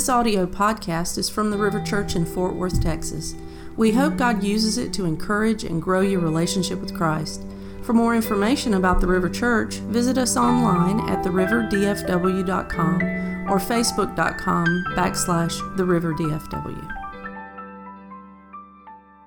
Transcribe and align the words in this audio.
This 0.00 0.08
audio 0.08 0.46
podcast 0.46 1.18
is 1.18 1.28
from 1.28 1.50
the 1.50 1.58
River 1.58 1.78
Church 1.82 2.16
in 2.16 2.24
Fort 2.24 2.54
Worth, 2.54 2.82
Texas. 2.82 3.34
We 3.76 3.92
hope 3.92 4.16
God 4.16 4.42
uses 4.42 4.78
it 4.78 4.94
to 4.94 5.04
encourage 5.04 5.62
and 5.62 5.82
grow 5.82 6.00
your 6.00 6.20
relationship 6.20 6.80
with 6.80 6.96
Christ. 6.96 7.44
For 7.82 7.92
more 7.92 8.16
information 8.16 8.72
about 8.72 9.02
the 9.02 9.06
River 9.06 9.28
Church, 9.28 9.74
visit 9.74 10.16
us 10.16 10.38
online 10.38 11.06
at 11.10 11.22
theriverdfw.com 11.22 13.02
or 13.50 13.58
facebook.com 13.58 14.84
backslash 14.96 15.76
theriverdfw. 15.76 16.96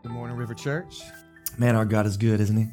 Good 0.01 0.11
morning, 0.11 0.35
River 0.35 0.55
Church. 0.55 1.03
Man, 1.55 1.75
our 1.75 1.85
God 1.85 2.07
is 2.07 2.17
good, 2.17 2.41
isn't 2.41 2.57
he? 2.57 2.69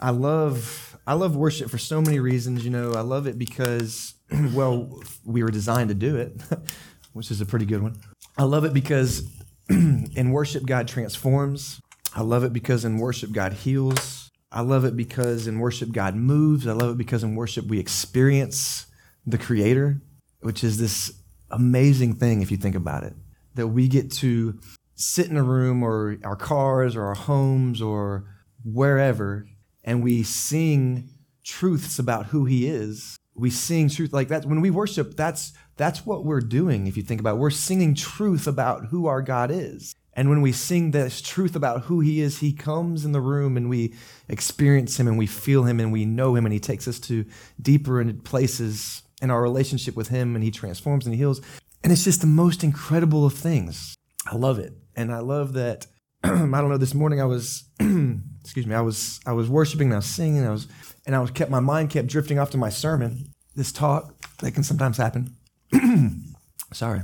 I 0.00 0.12
love 0.12 0.96
I 1.06 1.12
love 1.12 1.36
worship 1.36 1.68
for 1.68 1.76
so 1.76 2.00
many 2.00 2.18
reasons. 2.20 2.64
You 2.64 2.70
know, 2.70 2.92
I 2.92 3.02
love 3.02 3.26
it 3.26 3.38
because, 3.38 4.14
well, 4.54 5.02
we 5.24 5.42
were 5.42 5.50
designed 5.50 5.90
to 5.90 5.94
do 5.94 6.16
it, 6.16 6.40
which 7.14 7.30
is 7.30 7.40
a 7.40 7.46
pretty 7.46 7.64
good 7.64 7.82
one. 7.82 7.96
I 8.36 8.42
love 8.42 8.64
it 8.64 8.74
because 8.74 9.26
in 9.70 10.30
worship, 10.30 10.66
God 10.66 10.86
transforms. 10.86 11.80
I 12.14 12.20
love 12.20 12.44
it 12.44 12.52
because 12.52 12.84
in 12.84 12.98
worship, 12.98 13.32
God 13.32 13.54
heals. 13.54 14.30
I 14.52 14.60
love 14.60 14.84
it 14.84 14.96
because 14.96 15.46
in 15.46 15.58
worship, 15.58 15.90
God 15.90 16.14
moves. 16.14 16.66
I 16.66 16.72
love 16.72 16.90
it 16.90 16.98
because 16.98 17.24
in 17.24 17.34
worship, 17.34 17.66
we 17.66 17.78
experience 17.78 18.86
the 19.26 19.38
Creator, 19.38 20.02
which 20.40 20.62
is 20.62 20.78
this 20.78 21.12
amazing 21.50 22.14
thing 22.14 22.42
if 22.42 22.50
you 22.50 22.58
think 22.58 22.76
about 22.76 23.02
it. 23.02 23.14
That 23.54 23.68
we 23.68 23.88
get 23.88 24.12
to 24.12 24.60
sit 24.94 25.28
in 25.28 25.36
a 25.36 25.42
room 25.42 25.82
or 25.82 26.18
our 26.22 26.36
cars 26.36 26.94
or 26.94 27.04
our 27.04 27.14
homes 27.14 27.80
or 27.80 28.26
wherever 28.64 29.46
and 29.84 30.02
we 30.02 30.22
sing 30.22 31.10
truths 31.44 31.98
about 31.98 32.26
who 32.26 32.46
He 32.46 32.66
is. 32.66 33.16
We 33.34 33.50
sing 33.50 33.88
truth 33.88 34.12
like 34.12 34.28
that. 34.28 34.44
When 34.44 34.60
we 34.60 34.70
worship, 34.70 35.16
that's 35.16 35.52
that's 35.76 36.06
what 36.06 36.24
we're 36.24 36.40
doing. 36.40 36.86
If 36.86 36.96
you 36.96 37.02
think 37.02 37.20
about 37.20 37.36
it, 37.36 37.38
we're 37.38 37.50
singing 37.50 37.94
truth 37.94 38.46
about 38.46 38.86
who 38.86 39.06
our 39.06 39.22
God 39.22 39.50
is. 39.50 39.94
And 40.16 40.30
when 40.30 40.40
we 40.40 40.52
sing 40.52 40.92
this 40.92 41.20
truth 41.20 41.56
about 41.56 41.82
who 41.82 42.00
he 42.00 42.20
is, 42.20 42.38
he 42.38 42.52
comes 42.52 43.04
in 43.04 43.12
the 43.12 43.20
room 43.20 43.56
and 43.56 43.68
we 43.68 43.94
experience 44.28 44.98
him 44.98 45.08
and 45.08 45.18
we 45.18 45.26
feel 45.26 45.64
him 45.64 45.80
and 45.80 45.92
we 45.92 46.04
know 46.04 46.36
him 46.36 46.46
and 46.46 46.52
he 46.52 46.60
takes 46.60 46.86
us 46.86 47.00
to 47.00 47.24
deeper 47.60 48.04
places 48.22 49.02
in 49.20 49.30
our 49.30 49.42
relationship 49.42 49.96
with 49.96 50.08
him 50.08 50.36
and 50.36 50.44
he 50.44 50.52
transforms 50.52 51.04
and 51.04 51.14
he 51.14 51.18
heals. 51.18 51.40
And 51.82 51.92
it's 51.92 52.04
just 52.04 52.20
the 52.20 52.26
most 52.28 52.62
incredible 52.62 53.26
of 53.26 53.34
things. 53.34 53.96
I 54.26 54.36
love 54.36 54.58
it. 54.58 54.72
And 54.94 55.12
I 55.12 55.18
love 55.18 55.54
that 55.54 55.86
I 56.24 56.28
don't 56.28 56.70
know 56.70 56.78
this 56.78 56.94
morning 56.94 57.20
I 57.20 57.26
was 57.26 57.64
excuse 57.80 58.66
me, 58.66 58.74
I 58.74 58.80
was 58.80 59.20
I 59.26 59.32
was 59.32 59.50
worshiping 59.50 59.88
and 59.88 59.94
I 59.94 59.98
was 59.98 60.06
singing, 60.06 60.46
I 60.46 60.50
was 60.50 60.68
and 61.06 61.14
I 61.14 61.20
was 61.20 61.30
kept 61.30 61.50
my 61.50 61.60
mind 61.60 61.90
kept 61.90 62.08
drifting 62.08 62.38
off 62.38 62.50
to 62.50 62.58
my 62.58 62.70
sermon. 62.70 63.33
This 63.56 63.72
talk 63.72 64.14
that 64.38 64.52
can 64.52 64.62
sometimes 64.62 64.96
happen. 64.96 65.36
Sorry 66.72 67.02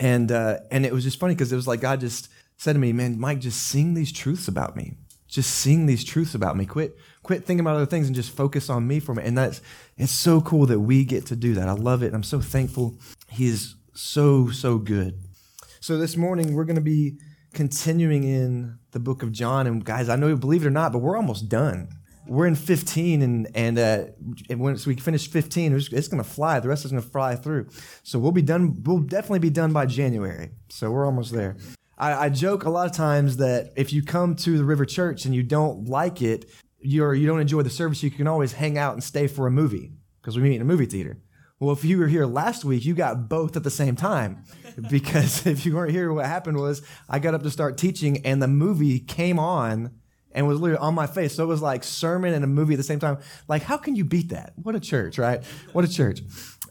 and 0.00 0.32
uh, 0.32 0.58
and 0.70 0.84
it 0.84 0.92
was 0.92 1.04
just 1.04 1.20
funny 1.20 1.34
because 1.34 1.52
it 1.52 1.56
was 1.56 1.68
like 1.68 1.80
God 1.80 2.00
just 2.00 2.28
said 2.56 2.72
to 2.72 2.78
me, 2.78 2.92
"Man, 2.92 3.20
Mike, 3.20 3.38
just 3.38 3.62
sing 3.62 3.94
these 3.94 4.10
truths 4.10 4.48
about 4.48 4.74
me. 4.74 4.94
Just 5.28 5.54
sing 5.54 5.86
these 5.86 6.02
truths 6.02 6.34
about 6.34 6.56
me. 6.56 6.66
Quit 6.66 6.96
quit 7.22 7.44
thinking 7.44 7.60
about 7.60 7.76
other 7.76 7.86
things 7.86 8.06
and 8.06 8.16
just 8.16 8.34
focus 8.34 8.70
on 8.70 8.88
me 8.88 8.98
for 8.98 9.14
me." 9.14 9.22
And 9.22 9.36
that's 9.36 9.60
it's 9.98 10.10
so 10.10 10.40
cool 10.40 10.66
that 10.66 10.80
we 10.80 11.04
get 11.04 11.26
to 11.26 11.36
do 11.36 11.54
that. 11.54 11.68
I 11.68 11.72
love 11.72 12.02
it. 12.02 12.14
I'm 12.14 12.22
so 12.22 12.40
thankful. 12.40 12.98
He 13.28 13.46
is 13.46 13.76
so 13.94 14.48
so 14.48 14.78
good. 14.78 15.20
So 15.80 15.98
this 15.98 16.16
morning 16.16 16.54
we're 16.54 16.64
going 16.64 16.76
to 16.76 16.82
be 16.82 17.18
continuing 17.52 18.24
in 18.24 18.78
the 18.92 19.00
book 19.00 19.22
of 19.22 19.32
John, 19.32 19.66
and 19.66 19.84
guys, 19.84 20.08
I 20.08 20.16
know 20.16 20.28
you 20.28 20.36
believe 20.36 20.64
it 20.64 20.68
or 20.68 20.70
not, 20.70 20.92
but 20.92 21.00
we're 21.00 21.16
almost 21.16 21.48
done 21.48 21.88
we're 22.30 22.46
in 22.46 22.54
15 22.54 23.22
and 23.22 23.48
and 23.56 23.76
uh, 23.76 24.04
and 24.48 24.60
once 24.60 24.86
we 24.86 24.94
finish 24.94 25.28
15 25.28 25.74
it's, 25.74 25.92
it's 25.92 26.06
going 26.06 26.22
to 26.22 26.28
fly 26.28 26.60
the 26.60 26.68
rest 26.68 26.84
is 26.84 26.92
going 26.92 27.02
to 27.02 27.08
fly 27.08 27.34
through. 27.34 27.66
So 28.04 28.20
we'll 28.20 28.30
be 28.30 28.40
done 28.40 28.82
we'll 28.84 29.00
definitely 29.00 29.40
be 29.40 29.50
done 29.50 29.72
by 29.72 29.86
january. 29.86 30.52
So 30.68 30.90
we're 30.92 31.04
almost 31.04 31.32
there. 31.32 31.56
I, 31.98 32.26
I 32.26 32.28
joke 32.28 32.64
a 32.64 32.70
lot 32.70 32.86
of 32.86 32.92
times 32.92 33.38
that 33.38 33.72
if 33.76 33.92
you 33.92 34.02
come 34.04 34.36
to 34.36 34.56
the 34.56 34.64
river 34.64 34.86
church 34.86 35.24
and 35.24 35.34
you 35.34 35.42
don't 35.42 35.88
like 35.88 36.22
it 36.22 36.48
you're 36.78 37.14
you 37.14 37.26
don't 37.26 37.40
enjoy 37.40 37.62
the 37.62 37.70
service 37.70 38.02
you 38.02 38.12
can 38.12 38.28
always 38.28 38.52
hang 38.52 38.78
out 38.78 38.94
and 38.94 39.02
stay 39.02 39.26
for 39.26 39.48
a 39.48 39.50
movie 39.50 39.92
because 40.22 40.36
we 40.36 40.44
meet 40.44 40.54
in 40.54 40.62
a 40.62 40.64
movie 40.64 40.86
theater. 40.86 41.18
Well 41.58 41.72
if 41.72 41.84
you 41.84 41.98
were 41.98 42.06
here 42.06 42.26
last 42.26 42.64
week 42.64 42.84
you 42.84 42.94
got 42.94 43.28
both 43.28 43.56
at 43.56 43.64
the 43.64 43.70
same 43.70 43.96
time 43.96 44.44
because 44.88 45.46
if 45.48 45.66
you 45.66 45.74
weren't 45.74 45.90
here 45.90 46.12
what 46.12 46.26
happened 46.26 46.58
was 46.58 46.80
i 47.08 47.18
got 47.18 47.34
up 47.34 47.42
to 47.42 47.50
start 47.50 47.76
teaching 47.76 48.24
and 48.24 48.40
the 48.40 48.48
movie 48.48 49.00
came 49.00 49.40
on 49.40 49.90
and 50.32 50.46
was 50.46 50.60
literally 50.60 50.80
on 50.80 50.94
my 50.94 51.06
face. 51.06 51.34
So 51.34 51.44
it 51.44 51.48
was 51.48 51.62
like 51.62 51.84
sermon 51.84 52.34
and 52.34 52.44
a 52.44 52.46
movie 52.46 52.74
at 52.74 52.76
the 52.76 52.82
same 52.82 53.00
time. 53.00 53.18
Like, 53.48 53.62
how 53.62 53.76
can 53.76 53.96
you 53.96 54.04
beat 54.04 54.30
that? 54.30 54.52
What 54.56 54.74
a 54.74 54.80
church, 54.80 55.18
right? 55.18 55.42
What 55.72 55.84
a 55.84 55.88
church. 55.88 56.22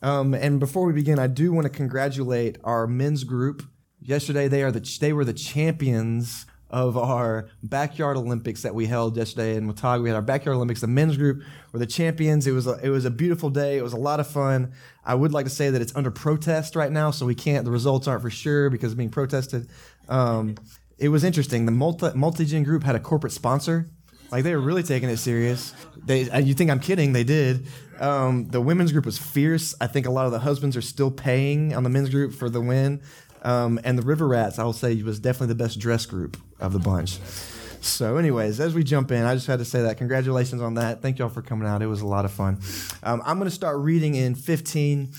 Um, 0.02 0.34
and 0.34 0.60
before 0.60 0.86
we 0.86 0.94
begin, 0.94 1.20
I 1.20 1.28
do 1.28 1.52
want 1.52 1.66
to 1.66 1.70
congratulate 1.70 2.58
our 2.64 2.88
men's 2.88 3.24
group. 3.24 3.64
Yesterday, 4.02 4.48
they 4.48 4.64
are 4.64 4.72
the 4.72 4.98
they 5.02 5.12
were 5.12 5.26
the 5.26 5.34
champions 5.34 6.46
of 6.70 6.98
our 6.98 7.50
backyard 7.64 8.16
Olympics 8.16 8.62
that 8.62 8.76
we 8.76 8.86
held 8.86 9.18
yesterday 9.18 9.56
in 9.56 9.68
Watauga. 9.68 10.04
We 10.04 10.10
had 10.10 10.16
our 10.16 10.22
backyard 10.22 10.56
Olympics. 10.56 10.82
The 10.82 10.88
men's 10.88 11.18
group 11.18 11.44
were 11.72 11.80
the 11.80 11.88
champions. 11.88 12.46
It 12.46 12.52
was 12.52 12.68
a, 12.68 12.80
it 12.84 12.90
was 12.90 13.06
a 13.06 13.12
beautiful 13.12 13.50
day. 13.50 13.78
It 13.78 13.82
was 13.82 13.94
a 13.94 13.98
lot 13.98 14.20
of 14.20 14.28
fun. 14.28 14.74
I 15.04 15.16
would 15.16 15.34
like 15.34 15.46
to 15.46 15.50
say 15.50 15.72
that 15.72 15.82
it's 15.82 15.96
under 15.96 16.12
protest 16.12 16.76
right 16.76 16.92
now, 16.92 17.12
so 17.12 17.26
we 17.26 17.36
can't. 17.36 17.66
The 17.66 17.72
results 17.72 18.08
aren't 18.08 18.22
for 18.22 18.30
sure 18.30 18.70
because 18.70 18.92
it's 18.92 18.98
being 18.98 19.10
protested. 19.10 19.68
Um, 20.08 20.56
it 21.00 21.10
was 21.10 21.24
interesting. 21.24 21.66
The 21.66 21.72
multi 21.72 22.12
multi-gen 22.14 22.64
group 22.64 22.84
had 22.84 22.96
a 22.96 23.00
corporate 23.00 23.34
sponsor. 23.34 23.90
Like 24.32 24.44
they 24.44 24.56
were 24.56 24.62
really 24.62 24.84
taking 24.84 25.10
it 25.10 25.18
serious. 25.18 25.74
They, 26.06 26.24
you 26.42 26.54
think 26.54 26.70
I'm 26.70 26.80
kidding? 26.80 27.14
They 27.14 27.24
did. 27.24 27.68
Um, 28.00 28.48
the 28.48 28.62
women's 28.62 28.92
group 28.92 29.06
was 29.06 29.18
fierce. 29.18 29.74
I 29.82 29.88
think 29.88 30.06
a 30.06 30.12
lot 30.12 30.26
of 30.26 30.32
the 30.32 30.40
husbands 30.40 30.78
are 30.78 30.82
still 30.82 31.10
paying 31.10 31.74
on 31.76 31.84
the 31.84 31.90
men's 31.90 32.10
group 32.10 32.34
for 32.34 32.50
the 32.50 32.62
win. 32.62 33.02
Um, 33.42 33.80
and 33.84 33.98
the 33.98 34.04
River 34.04 34.28
Rats, 34.28 34.60
I 34.60 34.64
will 34.64 34.74
say, 34.74 35.02
was 35.02 35.20
definitely 35.20 35.48
the 35.48 35.64
best 35.64 35.80
dress 35.80 36.06
group 36.06 36.38
of 36.60 36.74
the 36.74 36.80
bunch. 36.80 37.20
So, 37.82 38.18
anyways, 38.18 38.60
as 38.60 38.74
we 38.74 38.84
jump 38.84 39.12
in, 39.12 39.24
I 39.24 39.34
just 39.36 39.48
had 39.48 39.60
to 39.60 39.66
say 39.66 39.82
that. 39.84 39.98
Congratulations 39.98 40.62
on 40.62 40.74
that. 40.74 41.02
Thank 41.02 41.20
y'all 41.20 41.30
for 41.30 41.42
coming 41.42 41.68
out. 41.68 41.82
It 41.82 41.88
was 41.88 42.02
a 42.02 42.08
lot 42.08 42.26
of 42.26 42.32
fun. 42.32 42.60
Um, 43.02 43.22
I'm 43.26 43.38
going 43.38 43.50
to 43.50 43.56
start 43.56 43.78
reading 43.78 44.16
in 44.16 44.36
15, 44.36 45.14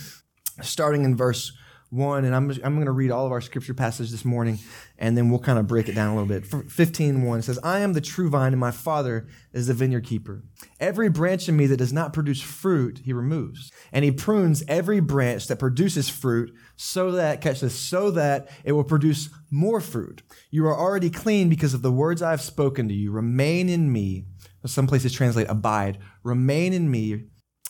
starting 0.60 1.04
in 1.04 1.16
verse 1.16 1.52
1, 1.90 2.24
and 2.24 2.34
I'm, 2.34 2.50
I'm 2.64 2.74
going 2.74 2.86
to 2.86 2.92
read 2.92 3.10
all 3.10 3.26
of 3.26 3.32
our 3.32 3.40
scripture 3.40 3.74
passage 3.74 4.10
this 4.10 4.24
morning, 4.24 4.58
and 4.96 5.16
then 5.16 5.28
we'll 5.28 5.40
kind 5.40 5.58
of 5.58 5.66
break 5.66 5.88
it 5.88 5.94
down 5.94 6.08
a 6.08 6.20
little 6.20 6.28
bit. 6.28 6.46
15, 6.70 7.22
1 7.22 7.42
says, 7.42 7.58
I 7.64 7.80
am 7.80 7.92
the 7.92 8.00
true 8.00 8.30
vine, 8.30 8.52
and 8.52 8.60
my 8.60 8.70
Father 8.70 9.26
is 9.52 9.66
the 9.66 9.74
vineyard 9.74 10.06
keeper. 10.06 10.44
Every 10.78 11.08
branch 11.08 11.48
in 11.48 11.56
me 11.56 11.66
that 11.66 11.78
does 11.78 11.92
not 11.92 12.12
produce 12.12 12.40
fruit, 12.40 13.00
he 13.04 13.12
removes. 13.12 13.72
And 13.92 14.04
he 14.04 14.12
prunes 14.12 14.62
every 14.68 15.00
branch 15.00 15.48
that 15.48 15.58
produces 15.58 16.08
fruit, 16.08 16.54
so 16.76 17.10
that, 17.12 17.40
catch 17.40 17.60
this, 17.60 17.74
so 17.74 18.12
that 18.12 18.48
it 18.64 18.72
will 18.72 18.84
produce 18.84 19.28
more 19.50 19.80
fruit. 19.80 20.22
You 20.50 20.66
are 20.66 20.78
already 20.78 21.10
clean 21.10 21.48
because 21.48 21.74
of 21.74 21.82
the 21.82 21.92
words 21.92 22.22
I 22.22 22.30
have 22.30 22.40
spoken 22.40 22.88
to 22.88 22.94
you. 22.94 23.10
Remain 23.10 23.68
in 23.68 23.92
me. 23.92 24.26
Some 24.64 24.86
places 24.86 25.12
translate 25.12 25.48
abide. 25.48 25.98
Remain 26.22 26.72
in 26.72 26.90
me 26.90 27.24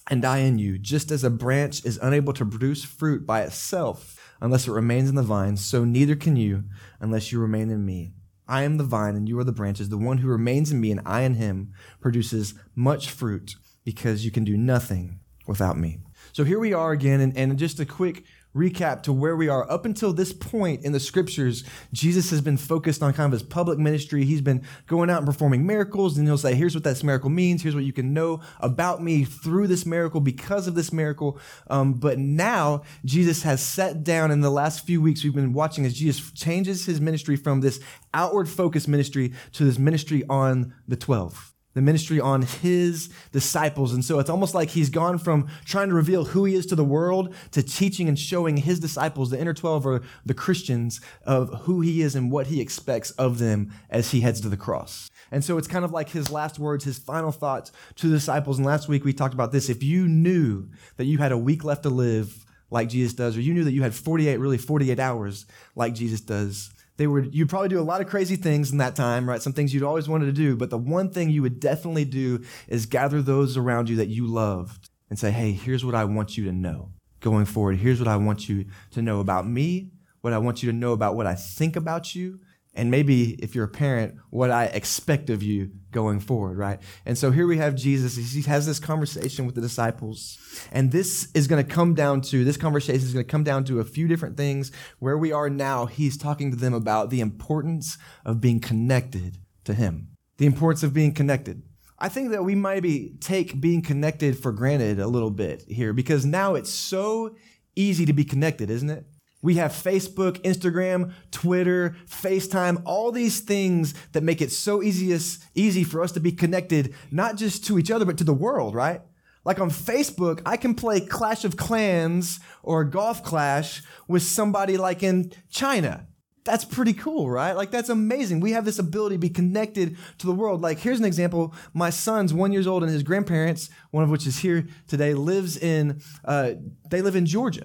and 0.08 0.24
I 0.24 0.38
in 0.38 0.58
you, 0.58 0.78
just 0.78 1.10
as 1.10 1.24
a 1.24 1.30
branch 1.30 1.84
is 1.84 1.98
unable 2.02 2.32
to 2.34 2.46
produce 2.46 2.84
fruit 2.84 3.26
by 3.26 3.42
itself 3.42 4.16
unless 4.40 4.66
it 4.66 4.72
remains 4.72 5.08
in 5.08 5.14
the 5.14 5.22
vine, 5.22 5.56
so 5.56 5.84
neither 5.84 6.16
can 6.16 6.36
you 6.36 6.64
unless 7.00 7.30
you 7.30 7.38
remain 7.38 7.70
in 7.70 7.84
me. 7.84 8.12
I 8.48 8.62
am 8.62 8.78
the 8.78 8.84
vine 8.84 9.14
and 9.14 9.28
you 9.28 9.38
are 9.38 9.44
the 9.44 9.52
branches. 9.52 9.88
The 9.88 9.98
one 9.98 10.18
who 10.18 10.28
remains 10.28 10.72
in 10.72 10.80
me 10.80 10.90
and 10.90 11.00
I 11.06 11.22
in 11.22 11.34
him 11.34 11.72
produces 12.00 12.54
much 12.74 13.10
fruit 13.10 13.54
because 13.84 14.24
you 14.24 14.30
can 14.30 14.44
do 14.44 14.56
nothing 14.56 15.20
without 15.46 15.78
me. 15.78 15.98
So 16.32 16.44
here 16.44 16.58
we 16.58 16.72
are 16.72 16.92
again, 16.92 17.20
and, 17.20 17.36
and 17.36 17.58
just 17.58 17.80
a 17.80 17.86
quick 17.86 18.24
recap 18.54 19.02
to 19.04 19.12
where 19.12 19.36
we 19.36 19.48
are. 19.48 19.70
Up 19.70 19.84
until 19.84 20.12
this 20.12 20.32
point 20.32 20.84
in 20.84 20.92
the 20.92 21.00
scriptures, 21.00 21.64
Jesus 21.92 22.30
has 22.30 22.40
been 22.40 22.56
focused 22.56 23.02
on 23.02 23.12
kind 23.12 23.26
of 23.26 23.32
his 23.32 23.48
public 23.48 23.78
ministry. 23.78 24.24
He's 24.24 24.40
been 24.40 24.62
going 24.86 25.10
out 25.10 25.18
and 25.18 25.26
performing 25.26 25.66
miracles, 25.66 26.18
and 26.18 26.26
he'll 26.26 26.38
say, 26.38 26.54
Here's 26.54 26.74
what 26.74 26.84
this 26.84 27.04
miracle 27.04 27.30
means. 27.30 27.62
Here's 27.62 27.74
what 27.74 27.84
you 27.84 27.92
can 27.92 28.12
know 28.12 28.40
about 28.60 29.02
me 29.02 29.24
through 29.24 29.66
this 29.66 29.86
miracle 29.86 30.20
because 30.20 30.66
of 30.66 30.74
this 30.74 30.92
miracle. 30.92 31.38
Um, 31.68 31.94
but 31.94 32.18
now, 32.18 32.82
Jesus 33.04 33.42
has 33.42 33.62
sat 33.62 34.02
down 34.02 34.30
in 34.30 34.41
the 34.41 34.50
last 34.50 34.86
few 34.86 35.00
weeks, 35.00 35.22
we've 35.22 35.34
been 35.34 35.53
watching 35.53 35.86
as 35.86 35.94
Jesus 35.94 36.30
changes 36.32 36.86
his 36.86 37.00
ministry 37.00 37.36
from 37.36 37.60
this 37.60 37.80
outward 38.12 38.48
focused 38.48 38.88
ministry 38.88 39.32
to 39.53 39.64
this 39.64 39.78
ministry 39.78 40.24
on 40.28 40.74
the 40.88 40.96
12 40.96 41.54
the 41.74 41.80
ministry 41.80 42.18
on 42.20 42.42
his 42.42 43.10
disciples. 43.32 43.92
And 43.92 44.04
so 44.04 44.18
it's 44.18 44.30
almost 44.30 44.54
like 44.54 44.70
he's 44.70 44.90
gone 44.90 45.18
from 45.18 45.48
trying 45.64 45.88
to 45.88 45.94
reveal 45.94 46.24
who 46.24 46.44
he 46.44 46.54
is 46.54 46.66
to 46.66 46.74
the 46.74 46.84
world 46.84 47.34
to 47.52 47.62
teaching 47.62 48.08
and 48.08 48.18
showing 48.18 48.56
his 48.56 48.80
disciples, 48.80 49.30
the 49.30 49.40
inner 49.40 49.54
12 49.54 49.86
or 49.86 50.02
the 50.26 50.34
Christians, 50.34 51.00
of 51.24 51.62
who 51.62 51.80
he 51.80 52.02
is 52.02 52.14
and 52.14 52.30
what 52.30 52.48
he 52.48 52.60
expects 52.60 53.12
of 53.12 53.38
them 53.38 53.72
as 53.88 54.10
he 54.10 54.20
heads 54.20 54.40
to 54.40 54.48
the 54.48 54.56
cross. 54.56 55.10
And 55.30 55.44
so 55.44 55.58
it's 55.58 55.68
kind 55.68 55.84
of 55.84 55.92
like 55.92 56.10
his 56.10 56.30
last 56.30 56.58
words, 56.58 56.84
his 56.84 56.98
final 56.98 57.30
thoughts 57.30 57.70
to 57.96 58.08
the 58.08 58.16
disciples. 58.16 58.58
And 58.58 58.66
last 58.66 58.88
week 58.88 59.04
we 59.04 59.12
talked 59.12 59.34
about 59.34 59.52
this. 59.52 59.68
If 59.68 59.82
you 59.82 60.08
knew 60.08 60.68
that 60.96 61.04
you 61.04 61.18
had 61.18 61.32
a 61.32 61.38
week 61.38 61.62
left 61.62 61.84
to 61.84 61.90
live 61.90 62.44
like 62.70 62.88
Jesus 62.88 63.14
does, 63.14 63.36
or 63.36 63.40
you 63.40 63.54
knew 63.54 63.64
that 63.64 63.72
you 63.72 63.82
had 63.82 63.94
48, 63.94 64.38
really 64.38 64.58
48 64.58 64.98
hours 64.98 65.46
like 65.76 65.94
Jesus 65.94 66.20
does, 66.20 66.72
they 67.00 67.06
would 67.08 67.34
you'd 67.34 67.48
probably 67.48 67.68
do 67.68 67.80
a 67.80 67.82
lot 67.82 68.00
of 68.00 68.06
crazy 68.06 68.36
things 68.36 68.70
in 68.70 68.78
that 68.78 68.94
time 68.94 69.28
right 69.28 69.42
some 69.42 69.52
things 69.52 69.74
you'd 69.74 69.82
always 69.82 70.08
wanted 70.08 70.26
to 70.26 70.32
do 70.32 70.54
but 70.54 70.70
the 70.70 70.78
one 70.78 71.10
thing 71.10 71.30
you 71.30 71.42
would 71.42 71.58
definitely 71.58 72.04
do 72.04 72.41
is 72.68 72.86
gather 72.86 73.20
those 73.20 73.56
around 73.56 73.88
you 73.88 73.97
that 73.97 74.08
you 74.08 74.26
loved 74.26 74.91
and 75.08 75.18
say 75.18 75.30
hey 75.30 75.50
here's 75.50 75.84
what 75.84 75.94
i 75.94 76.04
want 76.04 76.36
you 76.36 76.44
to 76.44 76.52
know 76.52 76.91
going 77.20 77.44
forward. 77.44 77.76
Here's 77.76 77.98
what 77.98 78.08
I 78.08 78.16
want 78.16 78.48
you 78.48 78.66
to 78.92 79.02
know 79.02 79.20
about 79.20 79.47
me, 79.47 79.92
what 80.22 80.32
I 80.32 80.38
want 80.38 80.62
you 80.62 80.70
to 80.70 80.76
know 80.76 80.92
about 80.92 81.14
what 81.14 81.26
I 81.26 81.34
think 81.34 81.76
about 81.76 82.14
you, 82.14 82.41
and 82.74 82.90
maybe 82.90 83.32
if 83.42 83.54
you're 83.54 83.64
a 83.64 83.68
parent, 83.68 84.14
what 84.30 84.50
I 84.50 84.66
expect 84.66 85.28
of 85.28 85.42
you 85.42 85.70
going 85.90 86.20
forward, 86.20 86.56
right? 86.56 86.80
And 87.04 87.18
so 87.18 87.32
here 87.32 87.46
we 87.46 87.58
have 87.58 87.74
Jesus. 87.74 88.16
He 88.16 88.42
has 88.42 88.64
this 88.64 88.78
conversation 88.78 89.44
with 89.44 89.56
the 89.56 89.60
disciples. 89.60 90.38
And 90.70 90.92
this 90.92 91.28
is 91.34 91.48
going 91.48 91.64
to 91.64 91.68
come 91.68 91.94
down 91.94 92.20
to, 92.22 92.44
this 92.44 92.56
conversation 92.56 93.02
is 93.02 93.12
going 93.12 93.24
to 93.24 93.30
come 93.30 93.42
down 93.42 93.64
to 93.64 93.80
a 93.80 93.84
few 93.84 94.06
different 94.06 94.36
things. 94.36 94.70
Where 95.00 95.18
we 95.18 95.32
are 95.32 95.50
now, 95.50 95.86
he's 95.86 96.16
talking 96.16 96.50
to 96.52 96.56
them 96.56 96.74
about 96.74 97.10
the 97.10 97.20
importance 97.20 97.98
of 98.24 98.40
being 98.40 98.60
connected 98.60 99.38
to 99.64 99.74
him, 99.74 100.10
the 100.38 100.46
importance 100.46 100.84
of 100.84 100.94
being 100.94 101.12
connected. 101.12 101.62
I 101.98 102.08
think 102.08 102.30
that 102.30 102.44
we 102.44 102.54
maybe 102.54 103.16
take 103.20 103.60
being 103.60 103.82
connected 103.82 104.38
for 104.38 104.52
granted 104.52 105.00
a 105.00 105.08
little 105.08 105.30
bit 105.30 105.64
here 105.68 105.92
because 105.92 106.24
now 106.24 106.54
it's 106.54 106.70
so 106.70 107.36
easy 107.76 108.06
to 108.06 108.12
be 108.12 108.24
connected, 108.24 108.70
isn't 108.70 108.88
it? 108.88 109.06
We 109.42 109.54
have 109.54 109.72
Facebook, 109.72 110.42
Instagram, 110.42 111.13
Twitter, 111.31 111.97
FaceTime, 112.07 112.83
all 112.84 113.10
these 113.10 113.41
things 113.41 113.95
that 114.13 114.22
make 114.22 114.42
it 114.42 114.53
so 114.53 114.83
easiest, 114.83 115.42
easy 115.54 115.83
for 115.83 116.03
us 116.03 116.13
to 116.13 116.21
be 116.21 116.33
connected, 116.33 116.95
not 117.10 117.37
just 117.37 117.65
to 117.66 117.78
each 117.78 117.91
other, 117.91 118.04
but 118.04 118.19
to 118.19 118.25
the 118.25 118.34
world, 118.34 118.75
right? 118.75 119.01
Like 119.45 119.59
on 119.59 119.71
Facebook, 119.71 120.42
I 120.45 120.59
can 120.59 120.75
play 120.75 121.01
Clash 121.01 121.47
of 121.47 121.57
Clans 121.57 122.41
or 122.63 122.84
Golf 122.84 123.25
Clash 123.25 123.83
with 124.07 124.22
somebody 124.22 124.77
like 124.77 125.03
in 125.03 125.33
China. 125.48 126.07
That's 126.45 126.65
pretty 126.65 126.92
cool, 126.92 127.31
right? 127.31 127.53
Like 127.53 127.71
that's 127.71 127.89
amazing. 127.89 128.41
We 128.41 128.53
have 128.53 128.66
this 128.66 128.78
ability 128.78 129.15
to 129.15 129.21
be 129.21 129.31
connected 129.31 129.97
to 130.19 130.27
the 130.27 130.33
world. 130.33 130.60
Like 130.60 130.78
here's 130.78 130.98
an 130.98 131.07
example. 131.07 131.54
My 131.72 131.89
son's 131.89 132.34
one 132.34 132.53
years 132.53 132.66
old 132.66 132.83
and 132.83 132.92
his 132.92 133.03
grandparents, 133.03 133.71
one 133.91 134.04
of 134.04 134.10
which 134.10 134.27
is 134.27 134.39
here 134.39 134.66
today, 134.87 135.15
lives 135.15 135.57
in, 135.57 136.03
uh, 136.27 136.53
they 136.91 137.01
live 137.01 137.16
in 137.16 137.25
Georgia 137.25 137.65